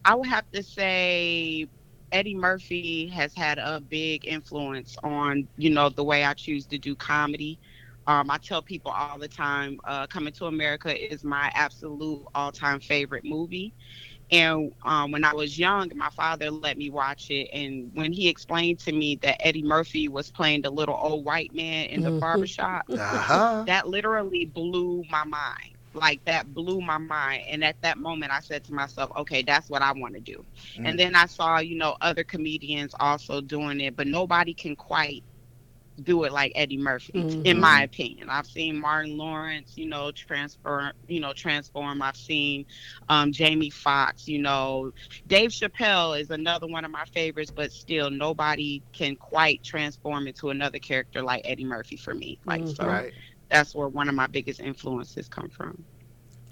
[0.06, 1.68] i would have to say
[2.12, 6.78] Eddie Murphy has had a big influence on, you know, the way I choose to
[6.78, 7.60] do comedy.
[8.10, 12.82] Um, I tell people all the time, uh, Coming to America is my absolute all-time
[12.82, 13.76] favorite movie.
[14.32, 17.50] And um, when I was young, my father let me watch it.
[17.54, 21.54] And when he explained to me that Eddie Murphy was playing the little old white
[21.54, 22.20] man in the Mhm.
[22.20, 23.64] barbershop, uh-huh.
[23.68, 25.76] that literally blew my mind.
[25.94, 27.44] Like that blew my mind.
[27.50, 30.46] And at that moment, I said to myself, okay, that's what I want to do.
[30.78, 30.90] Mm.
[30.90, 35.24] And then I saw, you know, other comedians also doing it, but nobody can quite
[36.00, 38.30] do it like Eddie Murphy, in my opinion.
[38.30, 42.02] I've seen Martin Lawrence, you know, transfer, you know, transform.
[42.02, 42.66] I've seen
[43.10, 44.92] um, Jamie Foxx, you know,
[45.28, 50.50] Dave Chappelle is another one of my favorites, but still nobody can quite transform into
[50.50, 52.40] another character like Eddie Murphy for me.
[52.46, 53.14] Like, so Right.
[53.50, 55.84] that's where one of my biggest influences come from.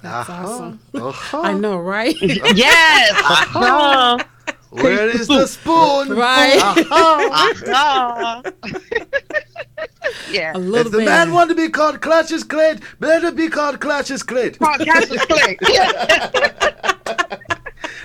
[0.02, 0.44] That's Uh-huh.
[0.44, 0.80] awesome.
[0.96, 1.42] Uh-huh.
[1.44, 2.16] I know, right?
[2.22, 4.24] yes, I know.
[4.70, 6.10] Where is the spoon?
[6.16, 6.60] Right.
[6.62, 7.30] Uh-huh.
[7.32, 8.44] I know.
[10.32, 10.52] yeah.
[10.56, 11.06] A If little the bit.
[11.06, 14.52] man want to be called Cassius Clay, better be called Cassius Clay.
[14.52, 15.26] Called Cassius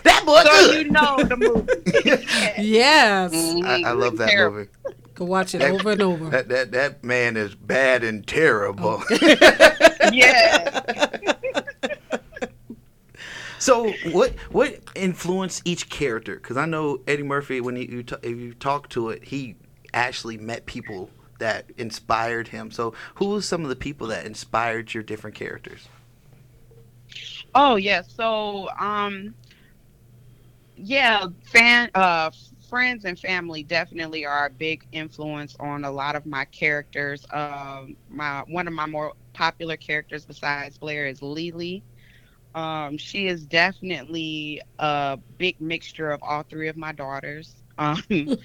[0.04, 0.86] That boy so good.
[0.86, 1.72] you know the movie.
[2.62, 3.32] Yes.
[3.34, 4.58] I, I love that Terrible.
[4.58, 4.70] movie.
[5.14, 6.30] Go watch it That- over and over.
[6.30, 9.02] That that that man is bad and terrible.
[10.12, 11.10] Yeah.
[13.62, 16.34] So what what influenced each character?
[16.34, 19.54] Because I know Eddie Murphy when you you, t- if you talk to it, he
[19.94, 22.72] actually met people that inspired him.
[22.72, 25.88] So who was some of the people that inspired your different characters?
[27.54, 28.02] Oh yeah.
[28.02, 29.34] So um
[30.76, 32.30] yeah, fan uh
[32.68, 37.24] friends and family definitely are a big influence on a lot of my characters.
[37.30, 41.84] Um my one of my more popular characters besides Blair is Lily.
[42.55, 47.62] Um she is definitely a big mixture of all three of my daughters.
[47.78, 48.03] Um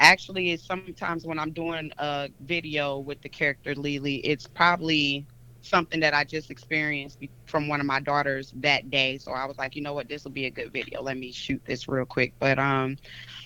[0.00, 5.26] actually it's sometimes when I'm doing a video with the character Lily, it's probably
[5.62, 9.18] something that I just experienced from one of my daughters that day.
[9.18, 11.02] So I was like, you know what, this will be a good video.
[11.02, 12.34] Let me shoot this real quick.
[12.38, 12.96] But um,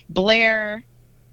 [0.09, 0.83] Blair,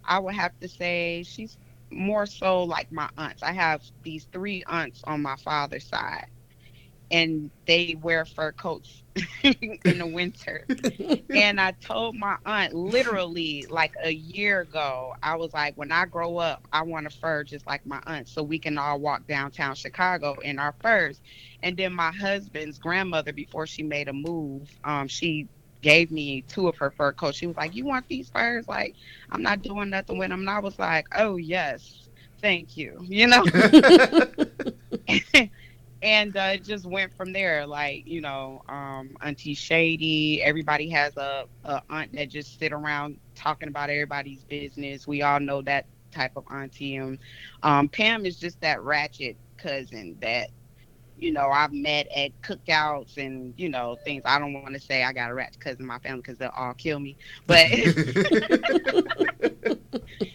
[0.04, 1.58] I would have to say she's
[1.90, 3.42] more so like my aunts.
[3.42, 6.26] I have these three aunts on my father's side,
[7.10, 9.02] and they wear fur coats
[9.42, 10.66] in the winter.
[11.34, 16.06] and I told my aunt literally like a year ago, I was like, when I
[16.06, 19.26] grow up, I want a fur just like my aunt, so we can all walk
[19.26, 21.20] downtown Chicago in our furs.
[21.62, 25.48] And then my husband's grandmother, before she made a move, um, she
[25.82, 27.38] gave me two of her fur coats.
[27.38, 28.68] She was like, "You want these furs?
[28.68, 28.94] Like,
[29.30, 32.08] I'm not doing nothing with them." And I was like, "Oh yes,
[32.40, 33.44] thank you." You know.
[36.02, 37.66] and uh, it just went from there.
[37.66, 40.42] Like you know, um, Auntie Shady.
[40.42, 45.06] Everybody has a, a aunt that just sit around talking about everybody's business.
[45.06, 46.96] We all know that type of auntie.
[46.96, 47.18] And
[47.62, 50.50] um, Pam is just that ratchet cousin that
[51.20, 54.22] you know I've met at cookouts and you know things.
[54.24, 56.52] I don't want to say I got a ratchet cousin in my family because they'll
[56.56, 57.16] all kill me,
[57.46, 57.66] but.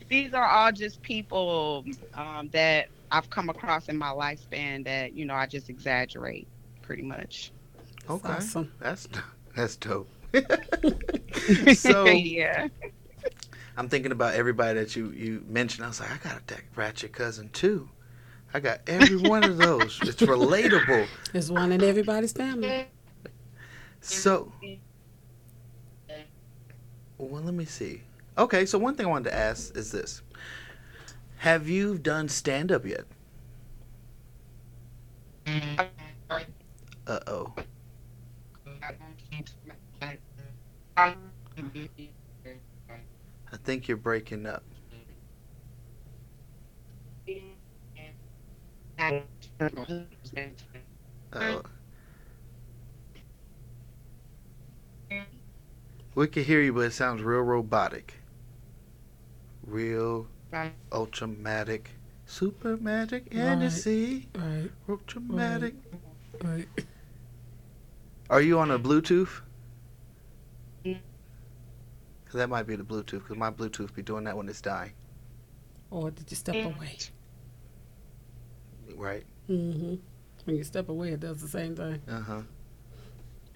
[0.09, 1.83] these are all just people
[2.13, 6.47] um, that I've come across in my lifespan that you know I just exaggerate
[6.81, 7.51] pretty much.
[8.09, 8.71] Okay, awesome.
[8.79, 9.07] that's
[9.55, 10.09] that's dope.
[11.75, 12.67] so yeah,
[13.77, 15.86] I'm thinking about everybody that you you mentioned.
[15.86, 17.89] I was like, I got a that ratchet cousin too.
[18.56, 19.99] I got every one of those.
[20.03, 21.10] It's relatable.
[21.34, 22.88] There's one in everybody's family.
[23.99, 24.53] So,
[27.18, 28.03] well, let me see.
[28.38, 30.22] Okay, so one thing I wanted to ask is this:
[31.39, 33.03] Have you done stand up yet?
[37.06, 37.53] Uh oh.
[40.89, 41.16] I
[43.66, 44.64] think you're breaking up.
[51.33, 51.61] Uh,
[56.15, 58.15] we can hear you, but it sounds real robotic.
[59.65, 60.27] Real
[60.91, 61.89] ultramatic,
[62.25, 65.73] super magic energy, Right, ultramatic.
[66.43, 66.67] right.
[68.29, 69.41] Are you on a Bluetooth?
[70.83, 70.93] 'Cause
[72.33, 74.93] that might be the Bluetooth, because my Bluetooth be doing that when it's dying,
[75.91, 76.97] Or did you step away?
[78.97, 79.23] Right?
[79.49, 79.95] Mm-hmm.
[80.45, 82.01] When you step away, it does the same thing.
[82.07, 82.41] Uh huh.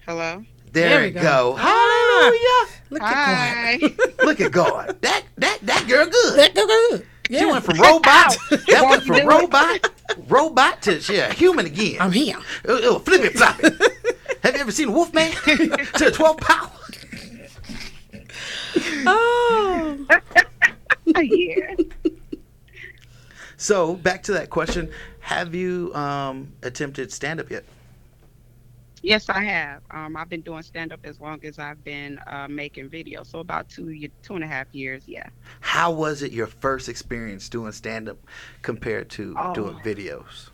[0.06, 0.44] Hello.
[0.72, 1.20] There, There we we go.
[1.20, 1.54] go.
[1.56, 2.72] Hallelujah!
[2.90, 3.74] Look Hi.
[3.74, 3.92] at God.
[4.24, 4.96] Look at God.
[5.02, 6.38] That that that girl good.
[6.38, 7.06] That go good.
[7.28, 8.36] She went from robot.
[8.50, 9.88] that went from robot,
[10.28, 11.96] robot to yeah, human again.
[12.00, 12.36] I'm here.
[12.64, 13.74] Flip it, flop it.
[14.42, 15.56] Have you ever seen Wolfman to
[16.04, 16.70] the 12 power?
[19.06, 20.06] Oh.
[21.20, 21.74] yeah.
[23.56, 24.90] So back to that question:
[25.30, 27.64] Have you um, attempted stand up yet?
[29.02, 29.82] Yes, I have.
[29.90, 33.28] Um, I've been doing stand up as long as I've been uh, making videos.
[33.28, 35.04] So about two two and a half years.
[35.08, 35.28] Yeah.
[35.60, 38.18] How was it your first experience doing stand up
[38.62, 39.52] compared to Oh.
[39.52, 40.50] doing videos?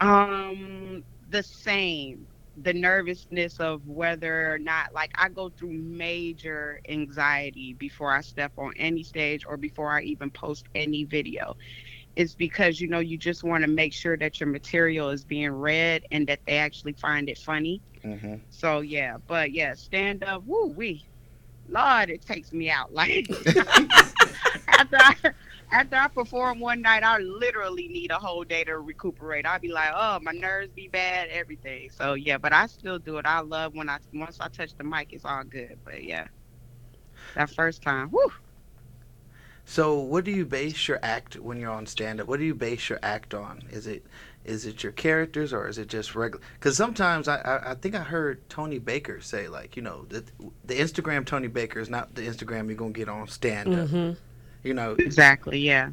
[0.00, 2.26] Um, the same.
[2.56, 8.52] The nervousness of whether or not, like, I go through major anxiety before I step
[8.58, 11.56] on any stage or before I even post any video.
[12.18, 15.52] It's because, you know, you just want to make sure that your material is being
[15.52, 17.80] read and that they actually find it funny.
[18.04, 18.34] Mm-hmm.
[18.50, 21.06] So, yeah, but yeah, stand up, woo wee.
[21.68, 22.92] Lord, it takes me out.
[22.92, 23.30] Like,
[24.66, 25.14] after I,
[25.70, 29.46] after I perform one night, I literally need a whole day to recuperate.
[29.46, 31.88] I'll be like, oh, my nerves be bad, everything.
[31.90, 33.26] So yeah, but I still do it.
[33.26, 35.78] I love when I once I touch the mic, it's all good.
[35.84, 36.26] But yeah,
[37.36, 38.32] that first time, whoo.
[39.70, 42.26] So, what do you base your act when you're on stand up?
[42.26, 43.62] What do you base your act on?
[43.70, 44.02] Is it
[44.46, 46.42] is it your characters or is it just regular?
[46.54, 50.24] Because sometimes I, I I think I heard Tony Baker say like you know the
[50.64, 53.88] the Instagram Tony Baker is not the Instagram you're gonna get on stand up.
[53.88, 54.12] Mm-hmm.
[54.66, 55.58] You know, Exactly.
[55.58, 55.90] Yeah.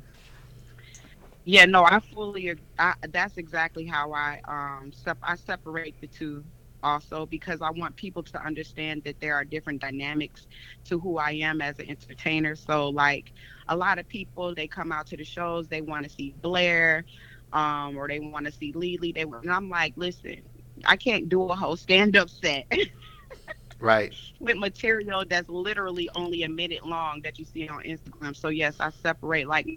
[1.43, 1.65] Yeah.
[1.65, 2.55] No, I fully.
[2.80, 6.45] I, that's exactly how I um sep- I separate the two
[6.86, 10.47] also because I want people to understand that there are different dynamics
[10.86, 12.55] to who I am as an entertainer.
[12.55, 13.33] So like
[13.69, 17.05] a lot of people they come out to the shows they want to see Blair
[17.53, 20.43] um or they want to see Lily they and I'm like listen
[20.86, 22.67] I can't do a whole stand up set
[23.79, 24.13] right?
[24.39, 28.36] with material that's literally only a minute long that you see on Instagram.
[28.36, 29.69] So yes, I separate like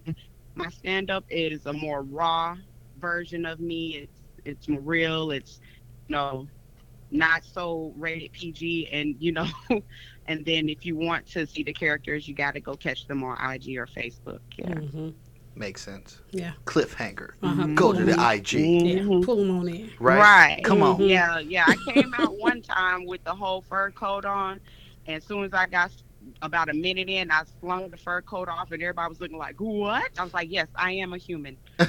[0.55, 2.57] my stand up is a more raw
[2.99, 3.97] version of me.
[3.97, 5.31] It's it's more real.
[5.31, 5.61] It's
[6.09, 6.49] you know
[7.11, 9.47] not so rated PG and you know
[10.27, 13.25] and then if you want to see the characters you got to go catch them
[13.25, 14.41] on IG or Facebook.
[14.57, 14.67] Yeah.
[14.71, 15.09] Mm-hmm.
[15.55, 16.21] Makes sense.
[16.31, 16.53] Yeah.
[16.67, 17.31] Cliffhanger.
[17.43, 17.67] Uh-huh.
[17.75, 18.53] Go to the IG.
[18.53, 19.01] Yeah.
[19.01, 19.25] Mhm.
[19.25, 19.91] Pull them on in.
[19.99, 20.19] Right.
[20.21, 20.65] Right.
[20.65, 21.01] Come on.
[21.03, 21.65] Yeah, yeah.
[21.67, 24.61] I came out one time with the whole fur coat on,
[25.07, 26.05] and as soon as I got s-
[26.43, 29.61] about a minute in, I slung the fur coat off, and everybody was looking like,
[29.61, 31.89] "What?" I was like, "Yes, I am a human." well,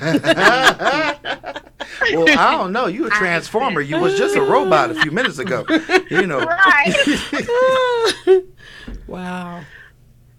[2.29, 2.87] I don't know.
[2.87, 3.81] You a transformer.
[3.81, 5.65] You was just a robot a few minutes ago.
[6.09, 6.39] You know.
[6.39, 8.43] Right.
[9.07, 9.61] Wow.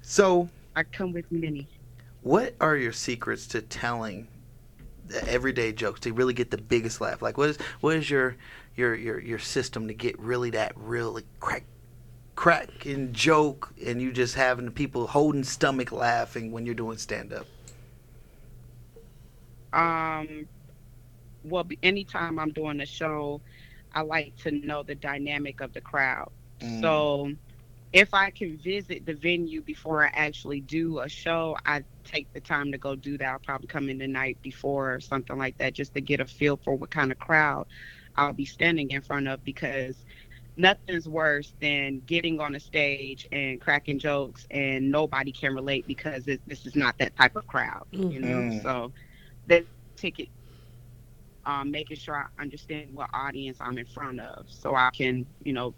[0.03, 1.69] So, I come with many.
[2.23, 4.27] what are your secrets to telling
[5.07, 7.23] the everyday jokes to really get the biggest laugh?
[7.23, 8.37] Like, what is what is your
[8.77, 11.65] your your your system to get really that really crack
[12.41, 16.97] crack and joke, and you just having the people holding stomach laughing when you're doing
[16.97, 17.45] stand up?
[19.75, 20.49] Um,
[21.45, 23.43] well, anytime I'm doing a show,
[23.93, 26.31] I like to know the dynamic of the crowd.
[26.61, 26.81] Mm.
[26.81, 27.31] So
[27.93, 32.41] if I can visit the venue before I actually do a show, I take the
[32.41, 33.29] time to go do that.
[33.29, 36.25] I'll probably come in the night before or something like that just to get a
[36.25, 37.67] feel for what kind of crowd
[38.17, 39.97] I'll be standing in front of because
[40.61, 46.27] nothing's worse than getting on a stage and cracking jokes and nobody can relate because
[46.29, 48.49] it, this is not that type of crowd, you know?
[48.49, 48.63] Mhm.
[48.63, 48.93] So
[49.47, 50.29] the ticket
[51.47, 55.53] um, making sure I understand what audience I'm in front of, so I can, you
[55.53, 55.75] know,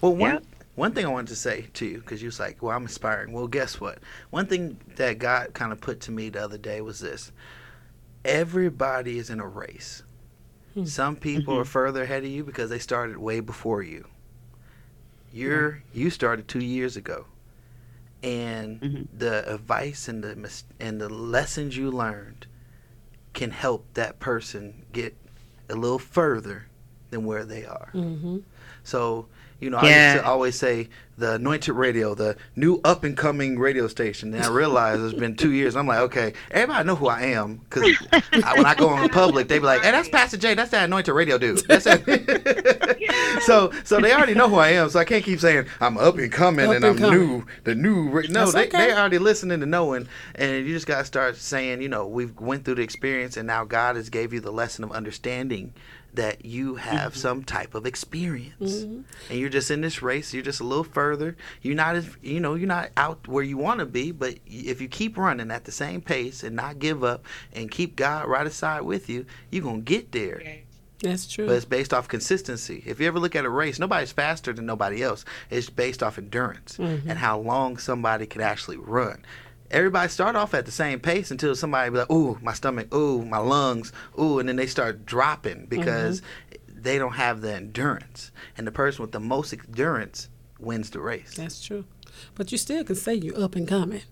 [0.00, 0.44] Well, one Yep.
[0.74, 3.32] one thing I wanted to say to you because you was like, "Well, I'm inspiring."
[3.32, 3.98] Well, guess what?
[4.30, 7.32] One thing that God kind of put to me the other day was this:
[8.24, 10.02] everybody is in a race.
[10.74, 10.84] Hmm.
[10.84, 14.06] Some people are further ahead of you because they started way before you.
[15.32, 17.26] You're you started two years ago,
[18.22, 19.06] and Mhm.
[19.18, 22.46] the advice and the mis- and the lessons you learned
[23.32, 25.16] can help that person get
[25.70, 26.66] a little further
[27.10, 27.90] than where they are.
[27.94, 28.38] Mm-hmm.
[28.84, 29.26] So,
[29.62, 30.88] you know, I used to always say
[31.18, 34.34] the anointed radio, the new up and coming radio station.
[34.34, 35.76] And I realized it's been two years.
[35.76, 39.60] I'm like, okay, everybody know who I am because when I go on public, they
[39.60, 40.54] be like, hey, that's Pastor J.
[40.54, 41.64] That's that anointed radio dude.
[41.68, 43.42] That's that.
[43.46, 44.90] so, so they already know who I am.
[44.90, 47.20] So I can't keep saying I'm up and coming Up and, and I'm coming.
[47.20, 48.08] new, the new.
[48.08, 48.22] Ra-.
[48.28, 48.88] No, That's they okay.
[48.88, 52.64] they already listening to knowing, and you just gotta start saying, you know, we've went
[52.64, 55.72] through the experience, and now God has gave you the lesson of understanding
[56.14, 58.84] that you have some type of experience.
[58.84, 59.00] Mm-hmm.
[59.30, 61.36] and you're just in this race you're just a little further.
[61.62, 64.80] You're not as you know you're not out where you want to be but if
[64.80, 68.46] you keep running at the same pace and not give up and keep god right
[68.46, 70.42] aside with you you're gonna get there.
[71.00, 71.46] That's true.
[71.46, 72.80] but it's based off consistency.
[72.86, 75.24] If you ever look at a race nobody's faster than nobody else.
[75.50, 77.08] It's based off endurance Mm-hmm.
[77.10, 79.24] and how long somebody could actually run
[79.72, 83.24] everybody start off at the same pace until somebody be like ooh my stomach ooh
[83.24, 86.22] my lungs ooh and then they start dropping because
[86.68, 88.30] they don't have the endurance.
[88.56, 91.34] And the person with the most endurance wins the race.
[91.36, 91.84] That's true.
[92.34, 94.02] But you still can say you're up and coming.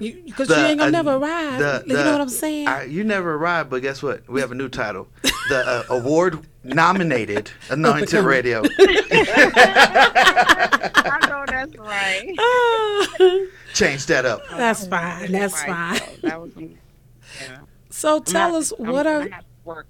[0.00, 1.58] You because you The, ain't gonna uh, never arrive.
[1.58, 2.68] the- you the- know what I'm saying?
[2.68, 4.26] I- you never arrive, but guess what?
[4.28, 5.08] We have a new title.
[5.50, 5.58] The
[5.90, 8.26] uh, award nominated Anointed coming.
[8.26, 8.62] Radio.
[9.90, 13.48] I know that's right.
[13.78, 14.42] Change that up.
[14.50, 15.30] that's fine.
[15.32, 15.98] That's Right, fine.
[15.98, 17.58] so that was yeah.
[17.90, 19.86] So tell I'm us what I'm- are I have to work.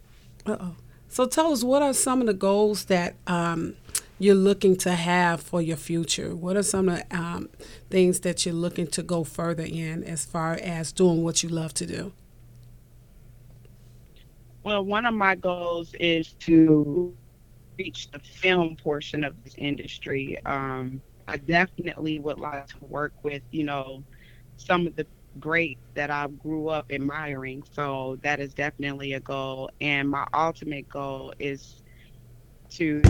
[0.47, 0.77] Uh-oh.
[1.09, 3.75] So tell us what are some of the goals that um,
[4.19, 6.35] you're looking to have for your future?
[6.37, 7.49] What are some of the um,
[7.91, 11.73] things that you're looking to go further in as far as doing what you love
[11.75, 12.13] to do?
[14.65, 17.15] Well, one of my goals is to
[17.79, 20.39] reach the film portion of this industry.
[20.45, 24.05] Um, I definitely would like to work with, you know,
[24.57, 25.07] some of the
[25.39, 27.63] greats that I grew up admiring.
[27.71, 29.71] So that is definitely a goal.
[29.81, 31.83] And my ultimate goal is
[32.71, 33.03] to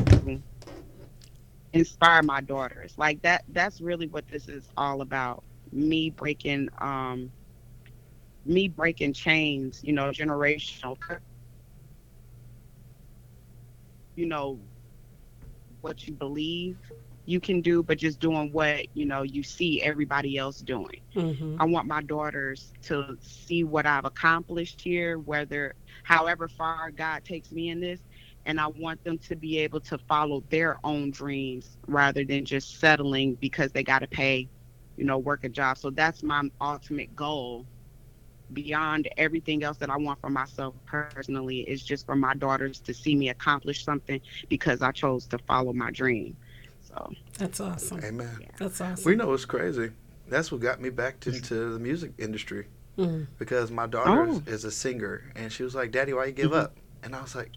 [1.73, 2.95] inspire my daughters.
[2.99, 5.45] Like that that's really what this is all about.
[5.73, 7.33] Me breaking um
[8.45, 10.97] me breaking chains, you know, generational
[14.16, 14.61] you know
[15.81, 16.79] what you believe
[17.29, 21.01] you can do, but just doing what you know you see everybody else doing.
[21.14, 21.61] Mm-hmm.
[21.61, 25.74] I want my daughters to see what I've accomplished here, whether
[26.05, 28.01] however far God takes me in this,
[28.47, 32.81] and I want them to be able to follow their own dreams rather than just
[32.81, 34.49] settling because they got to pay,
[34.97, 35.76] you know, work a job.
[35.76, 37.66] So that's my ultimate goal.
[38.55, 42.95] Beyond everything else that I want for myself personally is just for my daughters to
[42.95, 46.35] see me accomplish something because I chose to follow my dream.
[46.99, 48.01] So That's awesome.
[48.05, 48.38] Amen.
[48.59, 49.05] That's awesome.
[49.05, 49.90] We know it's crazy.
[50.28, 52.66] That's what got me back into the music industry
[52.99, 53.28] Mhm.
[53.38, 54.51] because my daughter is- Oh.
[54.51, 56.61] is a singer, and she was like, "Daddy, why you give Mm-hmm.
[56.61, 57.53] up?" And I was like,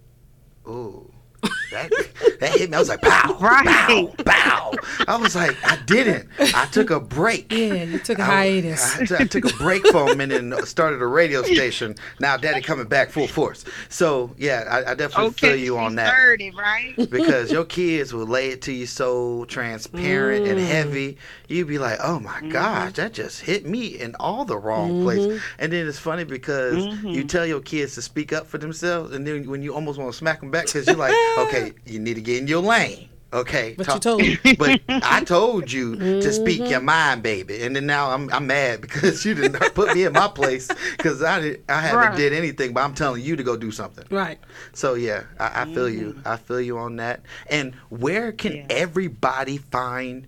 [0.68, 1.12] "Ooh."
[1.72, 1.92] That,
[2.40, 2.76] that hit me.
[2.76, 3.66] I was like, pow, Right.
[3.66, 4.72] pow, pow.
[5.08, 6.28] I was like, I didn't.
[6.40, 7.52] I took a break.
[7.52, 8.98] Yeah, you took a I- hiatus.
[8.98, 11.96] I, t- I took a break for a minute and started a radio station.
[12.20, 13.66] Now, Daddy coming back full force.
[13.90, 16.94] So, yeah, I, I definitely feel you on she's that 30, right?
[17.10, 20.66] because your kids will lay it to you so transparent and mm.
[20.66, 21.18] heavy.
[21.48, 25.04] You'd be like, "Oh my gosh, that just hit me in all the wrong mm-hmm.
[25.04, 29.14] place." And then it's funny because you tell your kids to speak up for themselves,
[29.14, 32.00] and then when you almost want to smack them back because you're like, "Okay, you
[32.00, 34.56] need to get in your lane." Okay, But you talk- told 'em.
[34.60, 36.32] but I told you to mm-hmm.
[36.32, 40.04] speak your mind, baby, and then now I'm I'm mad because you didn't put me
[40.04, 42.18] in my place because I did I haven't Right.
[42.18, 44.04] did anything, but I'm telling you to go do something.
[44.12, 44.38] Right.
[44.74, 46.08] So yeah, I, I feel you.
[46.14, 46.28] Mm-hmm.
[46.28, 47.22] I feel you on that.
[47.50, 48.66] And where can Yeah.
[48.70, 50.28] everybody find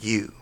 [0.00, 0.32] you?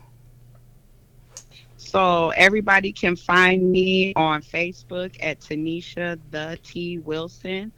[1.77, 7.73] So everybody can find me on Facebook at Tanisha the T Wilson.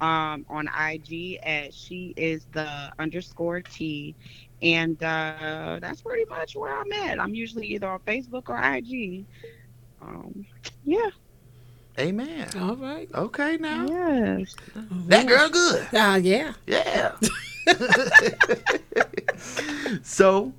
[0.00, 4.14] Um, on IG at she is the underscore T.
[4.62, 7.20] And uh, that's pretty much where I'm at.
[7.20, 9.24] I'm usually either on Facebook or IG.
[10.02, 10.44] Um,
[10.84, 11.10] yeah.
[11.98, 12.48] Amen.
[12.60, 13.08] All right.
[13.14, 13.86] Okay now.
[13.88, 14.54] Yes.
[15.08, 15.86] That girl good.
[15.94, 16.52] Ah, yeah.
[16.66, 17.12] Yeah.
[20.02, 20.52] so,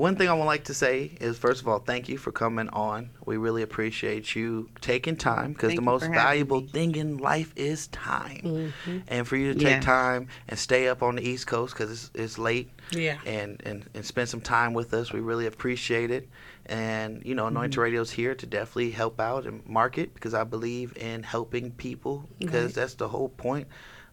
[0.00, 2.68] one thing I would like to say is first of all, thank you for coming
[2.70, 3.10] on.
[3.26, 8.72] We really appreciate you taking time because the most valuable thing in life is time.
[9.08, 9.74] And for you to Yeah.
[9.74, 13.18] take time and stay up on the East Coast because it's, it's late Yeah.
[13.26, 15.12] and, and, and spend some time with us.
[15.12, 16.28] We really appreciate it.
[16.66, 20.96] And, you know, Anointed Radio's here to definitely help out and market because I believe
[20.96, 22.74] in helping people because Right.
[22.82, 23.68] that's the whole point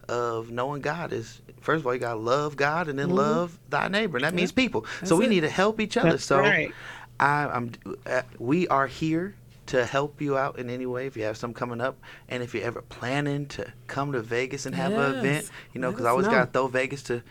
[0.10, 3.90] of knowing God is first of all you gotta love God and then love thy
[3.90, 4.86] neighbor and that means people.
[5.04, 5.30] so we it.
[5.30, 6.12] need to help each other.
[6.12, 6.74] That's so right.
[7.20, 7.74] I, I'm
[8.06, 11.54] uh, we are here to help you out in any way if you have some
[11.54, 11.98] coming up
[12.30, 15.92] and if you're ever planning to come to Vegas and have an event, you know,
[15.92, 17.22] because I always got to throw Vegas to,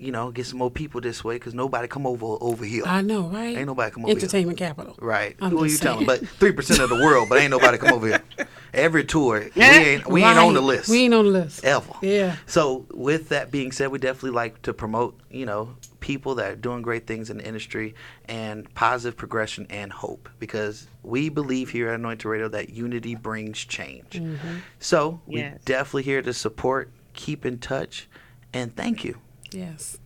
[0.00, 2.84] you know, get some more people this way because nobody come over over here.
[2.86, 3.56] I know, right?
[3.56, 4.16] Ain't nobody come over here.
[4.18, 4.94] Entertainment capital.
[5.00, 5.36] Right.
[5.40, 6.06] I'm Who are you just telling?
[6.06, 8.22] But three percent of the world, but ain't nobody come over here.
[8.74, 11.64] Every tour, we ain't we ain't on the list We ain't on the list.
[11.64, 11.92] ever.
[12.02, 12.36] Yeah.
[12.46, 16.56] So with that being said, we definitely like to promote, you know, people that are
[16.56, 17.94] doing great things in the industry
[18.26, 23.58] and positive progression and hope because we believe here at Anointed Radio that unity brings
[23.64, 24.10] change.
[24.10, 24.56] Mm-hmm.
[24.78, 25.60] So we Yes.
[25.64, 28.08] definitely here to support, keep in touch,
[28.52, 29.16] and thank you.
[29.52, 29.98] Yes.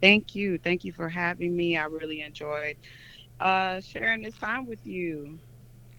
[0.00, 0.58] Thank you.
[0.58, 1.76] Thank you for having me.
[1.76, 2.76] I really enjoyed
[3.40, 5.38] uh, sharing this time with you.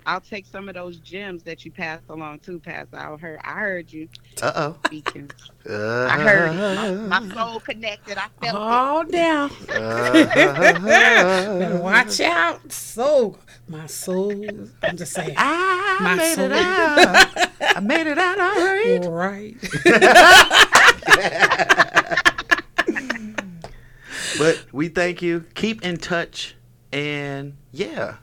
[0.08, 2.96] I'll take some of those gems that you passed along too, Pastor.
[2.96, 4.08] I heard, I heard you
[4.40, 4.78] Uh oh.
[4.86, 5.32] speaking.
[5.68, 7.08] Uh, I heard it.
[7.10, 8.16] My, my soul connected.
[8.20, 9.50] I felt All down.
[9.68, 11.78] Uh-huh.
[11.82, 12.72] Watch out.
[12.72, 13.40] Soul.
[13.68, 14.46] My soul.
[14.84, 15.34] I'm just saying.
[15.38, 16.46] I My made soul.
[16.46, 17.50] it out.
[17.76, 19.04] I made it out all right.
[19.86, 21.76] Right.
[24.38, 25.46] but we thank you.
[25.56, 26.56] Keep in touch,
[26.92, 28.18] and yeah,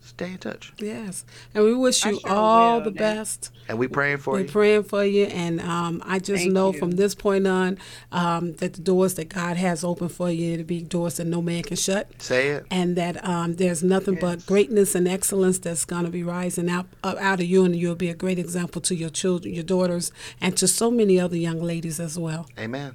[0.00, 0.72] stay in touch.
[0.78, 1.24] Yes,
[1.54, 2.98] and we wish you sure all will, the Nat.
[2.98, 3.50] best.
[3.68, 4.42] And we praying for you.
[4.42, 4.52] We're you.
[4.52, 6.78] praying for you, and um, I just Thank know you.
[6.78, 7.76] from this point on
[8.12, 11.42] um, that the doors that God has open for you to be doors that no
[11.42, 12.10] man can shut.
[12.22, 12.66] Say it.
[12.70, 16.86] and that um, there's nothing but greatness and excellence that's going to be rising out
[17.04, 20.12] up out of you, and you'll be a great example to your children, your daughters,
[20.40, 22.46] and to so many other young ladies as well.
[22.58, 22.94] Amen.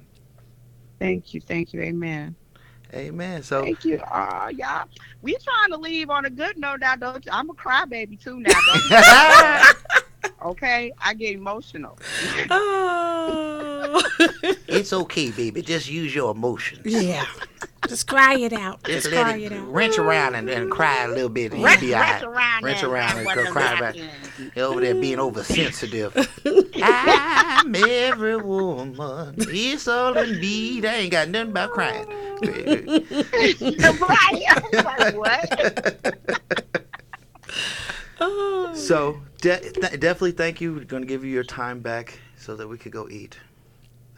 [1.00, 2.36] Thank you, thank you, amen.
[2.94, 3.42] Amen.
[3.42, 4.00] So Thank you.
[4.00, 4.86] Uh, y'all,
[5.22, 7.32] we trying to leave on a good note now, don't you?
[7.34, 10.02] I'm a crybaby too now, don't you?
[10.46, 10.92] okay?
[11.00, 11.98] I get emotional.
[12.50, 14.02] Oh,
[14.68, 15.62] it's okay, baby.
[15.62, 16.82] Just use your emotions.
[16.86, 17.26] yeah,
[17.88, 18.84] just cry it out.
[18.84, 19.72] Just Just let cry it, it out.
[19.72, 21.54] wrench around and, and cry a little bit.
[21.54, 22.36] And Wrench- you'll be all wrench right.
[22.36, 23.96] around Wrench and- around and and go cry about.
[24.56, 26.16] You're over there being oversensitive.
[26.76, 29.36] I'm every woman.
[29.38, 30.80] It's all in me.
[30.82, 32.08] They ain't got nothing about crying.
[32.42, 33.62] right?
[34.74, 36.10] Like, what?
[38.26, 38.72] Oh.
[38.74, 40.74] so de- th- definitely thank you.
[40.74, 43.38] We're going to give you your time back so that we could go eat.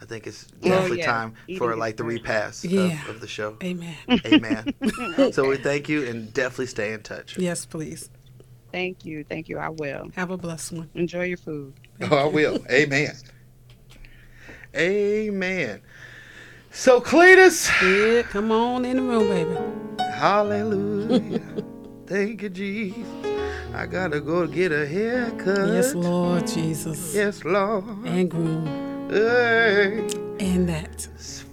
[0.00, 1.06] I think it's oh, definitely yeah.
[1.12, 2.20] time Eating for like the great.
[2.22, 3.08] repass of- Yeah.
[3.08, 3.56] of, the show.
[3.62, 3.96] Amen.
[4.26, 4.72] Amen.
[5.32, 7.38] So we thank you and definitely stay in touch.
[7.38, 8.10] yes, please.
[8.72, 9.58] Thank you, thank you.
[9.58, 10.10] I will.
[10.16, 10.90] Have a blessed one.
[10.94, 11.72] Enjoy your food.
[12.02, 12.58] Oh, I will.
[12.70, 13.14] Amen.
[14.76, 15.80] Amen.
[16.70, 20.04] So Cletus, Yeah, come on in the room, baby.
[20.12, 21.40] hallelujah.
[22.06, 23.25] Thank you, Jesus.
[23.76, 25.68] I gotta go get a haircut.
[25.68, 27.14] Yes, Lord Jesus.
[27.14, 27.84] Yes, Lord.
[28.06, 28.64] And groom.
[29.10, 29.98] Hey.
[30.40, 31.06] And that.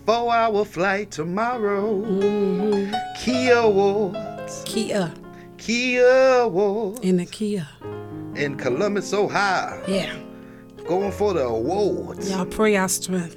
[0.06, 2.02] Four hour flight tomorrow.
[2.02, 4.64] hmm Kia Awards.
[4.66, 5.14] Kia.
[5.58, 7.02] Kia Awards.
[7.02, 7.68] In the Kia.
[8.36, 9.84] In Columbus, Ohio.
[9.86, 10.16] Yeah.
[10.88, 12.32] Going for the awards.
[12.32, 13.36] Y'all pray our strength.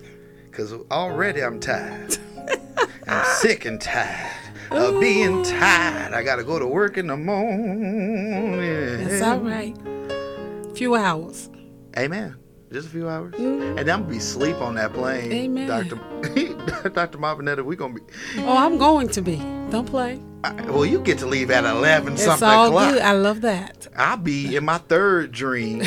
[0.49, 2.17] Because already I'm tired.
[3.09, 6.13] I'm sick and tired of being tired.
[6.15, 9.05] I got to go to work in the morning.
[9.09, 9.77] That's all right.
[9.87, 11.49] A Few hours.
[11.99, 12.37] Amen.
[12.73, 13.33] Just a few hours.
[13.35, 13.79] Mm-hmm.
[13.79, 15.33] And I'm to be sleep on that plane.
[15.33, 15.69] Amen.
[15.69, 15.97] Dr.
[16.91, 17.19] Dr.
[17.19, 18.07] Marvinetta, we're going to be.
[18.43, 19.37] Oh, I'm going to be.
[19.71, 20.21] Don't play.
[20.45, 22.95] I- Well, you get to leave at 11 It's something all o'clock.
[22.95, 23.03] good.
[23.03, 23.87] I love that.
[23.97, 25.83] I'll be in my third dream.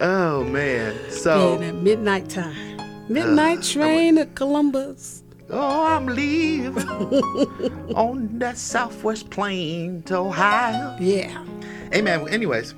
[0.00, 1.10] oh, man.
[1.10, 1.56] So.
[1.58, 2.69] Being at midnight time.
[3.10, 5.24] Midnight train to Columbus.
[5.50, 6.88] Oh, I'm leaving
[7.96, 10.96] on that southwest plane to Ohio.
[11.00, 11.44] Yeah.
[11.92, 12.76] Hey, man, anyways,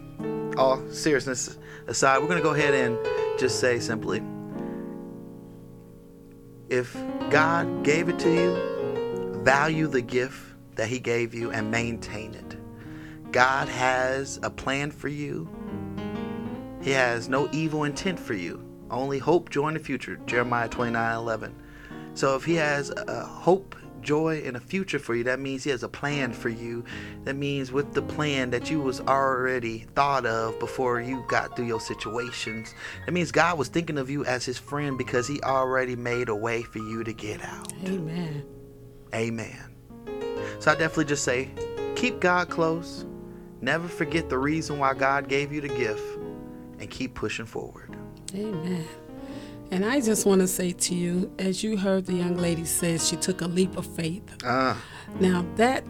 [0.56, 2.98] all seriousness aside, we're going to go ahead and
[3.38, 4.22] just say simply
[6.70, 6.96] if
[7.28, 10.40] God gave it to you, value the gift
[10.76, 12.56] that He gave you and maintain it.
[13.32, 15.46] God has a plan for you,
[16.80, 20.16] He has no evil intent for you, only hope, joy and the future.
[20.26, 21.55] Jeremiah 29 11.
[22.14, 25.70] So if he has a hope, joy, and a future for you, that means he
[25.70, 26.84] has a plan for you.
[27.24, 31.66] That means with the plan that you was already thought of before you got through
[31.66, 32.74] your situations.
[33.07, 36.36] That means God was thinking of you as his friend because he already made a
[36.36, 37.72] way for you to get out.
[37.84, 38.45] Amen.
[39.14, 39.74] Amen.
[40.59, 41.51] So I definitely just say,
[41.97, 43.07] keep God close.
[43.61, 46.03] Never forget the reason why God gave you the gift
[46.82, 47.96] and keep pushing forward.
[48.34, 48.84] Amen.
[49.70, 52.98] And I just want to say to you, as you heard the young lady say,
[52.98, 54.22] she took a leap of faith.
[54.44, 54.76] Ah,
[55.20, 55.84] Now that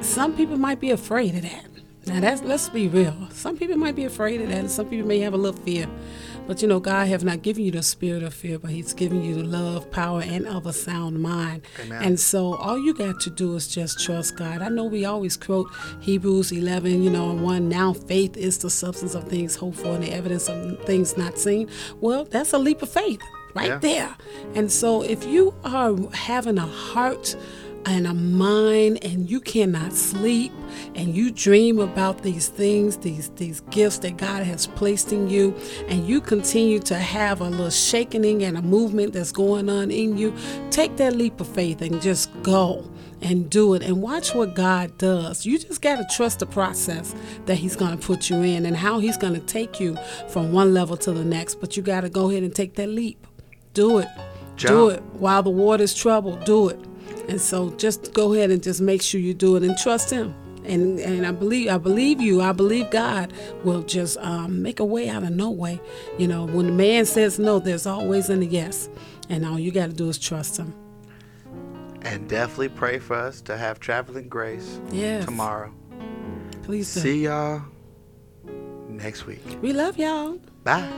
[0.00, 1.66] some people might be afraid of that.
[2.06, 3.28] Now that's let's be real.
[3.32, 5.86] Some people might be afraid of that, and some people may have a little fear.
[6.46, 9.22] But you know, God have not given you the spirit of fear, but He's given
[9.22, 11.62] you the love, power, and of a sound mind.
[11.80, 12.02] Amen.
[12.02, 14.60] And so all you got to do is just trust God.
[14.60, 15.68] I know we always quote
[16.00, 17.68] Hebrews 11, you know, and one.
[17.68, 21.38] Now faith is the substance of things hoped for and the evidence of things not
[21.38, 21.68] seen.
[22.00, 23.20] Well, that's a leap of faith
[23.54, 23.78] right Yeah.
[23.78, 24.16] there.
[24.54, 27.36] And so if you are having a heart
[27.86, 30.52] and a mind and you cannot sleep
[30.94, 35.54] and you dream about these things these these gifts that God has placed in you
[35.88, 40.18] and you continue to have a little shaking and a movement that's going on in
[40.18, 40.34] you
[40.70, 42.90] take that leap of faith and just go
[43.22, 45.44] and do it and watch what God does.
[45.44, 47.14] You just got to trust the process
[47.46, 49.96] that He's going to put you in and how He's going to take you
[50.28, 51.56] from one level to the next.
[51.56, 53.26] But you got to go ahead and take that leap.
[53.74, 54.08] Do it.
[54.56, 55.02] Do it.
[55.14, 56.78] While the water's troubled, do it.
[57.28, 60.34] And so just go ahead and just make sure you do it and trust Him.
[60.64, 62.40] And and I believe I believe you.
[62.42, 63.32] I believe God
[63.64, 65.80] will just um, make a way out of no way.
[66.18, 68.88] You know, when the man says no, there's always a yes.
[69.28, 70.74] And all you got to do is trust Him.
[72.02, 75.24] and definitely pray for us to have traveling grace Yes.
[75.24, 75.72] tomorrow.
[76.62, 77.00] Please do.
[77.00, 77.62] See y'all
[78.88, 79.40] next week.
[79.62, 80.38] We love y'all.
[80.64, 80.88] Bye.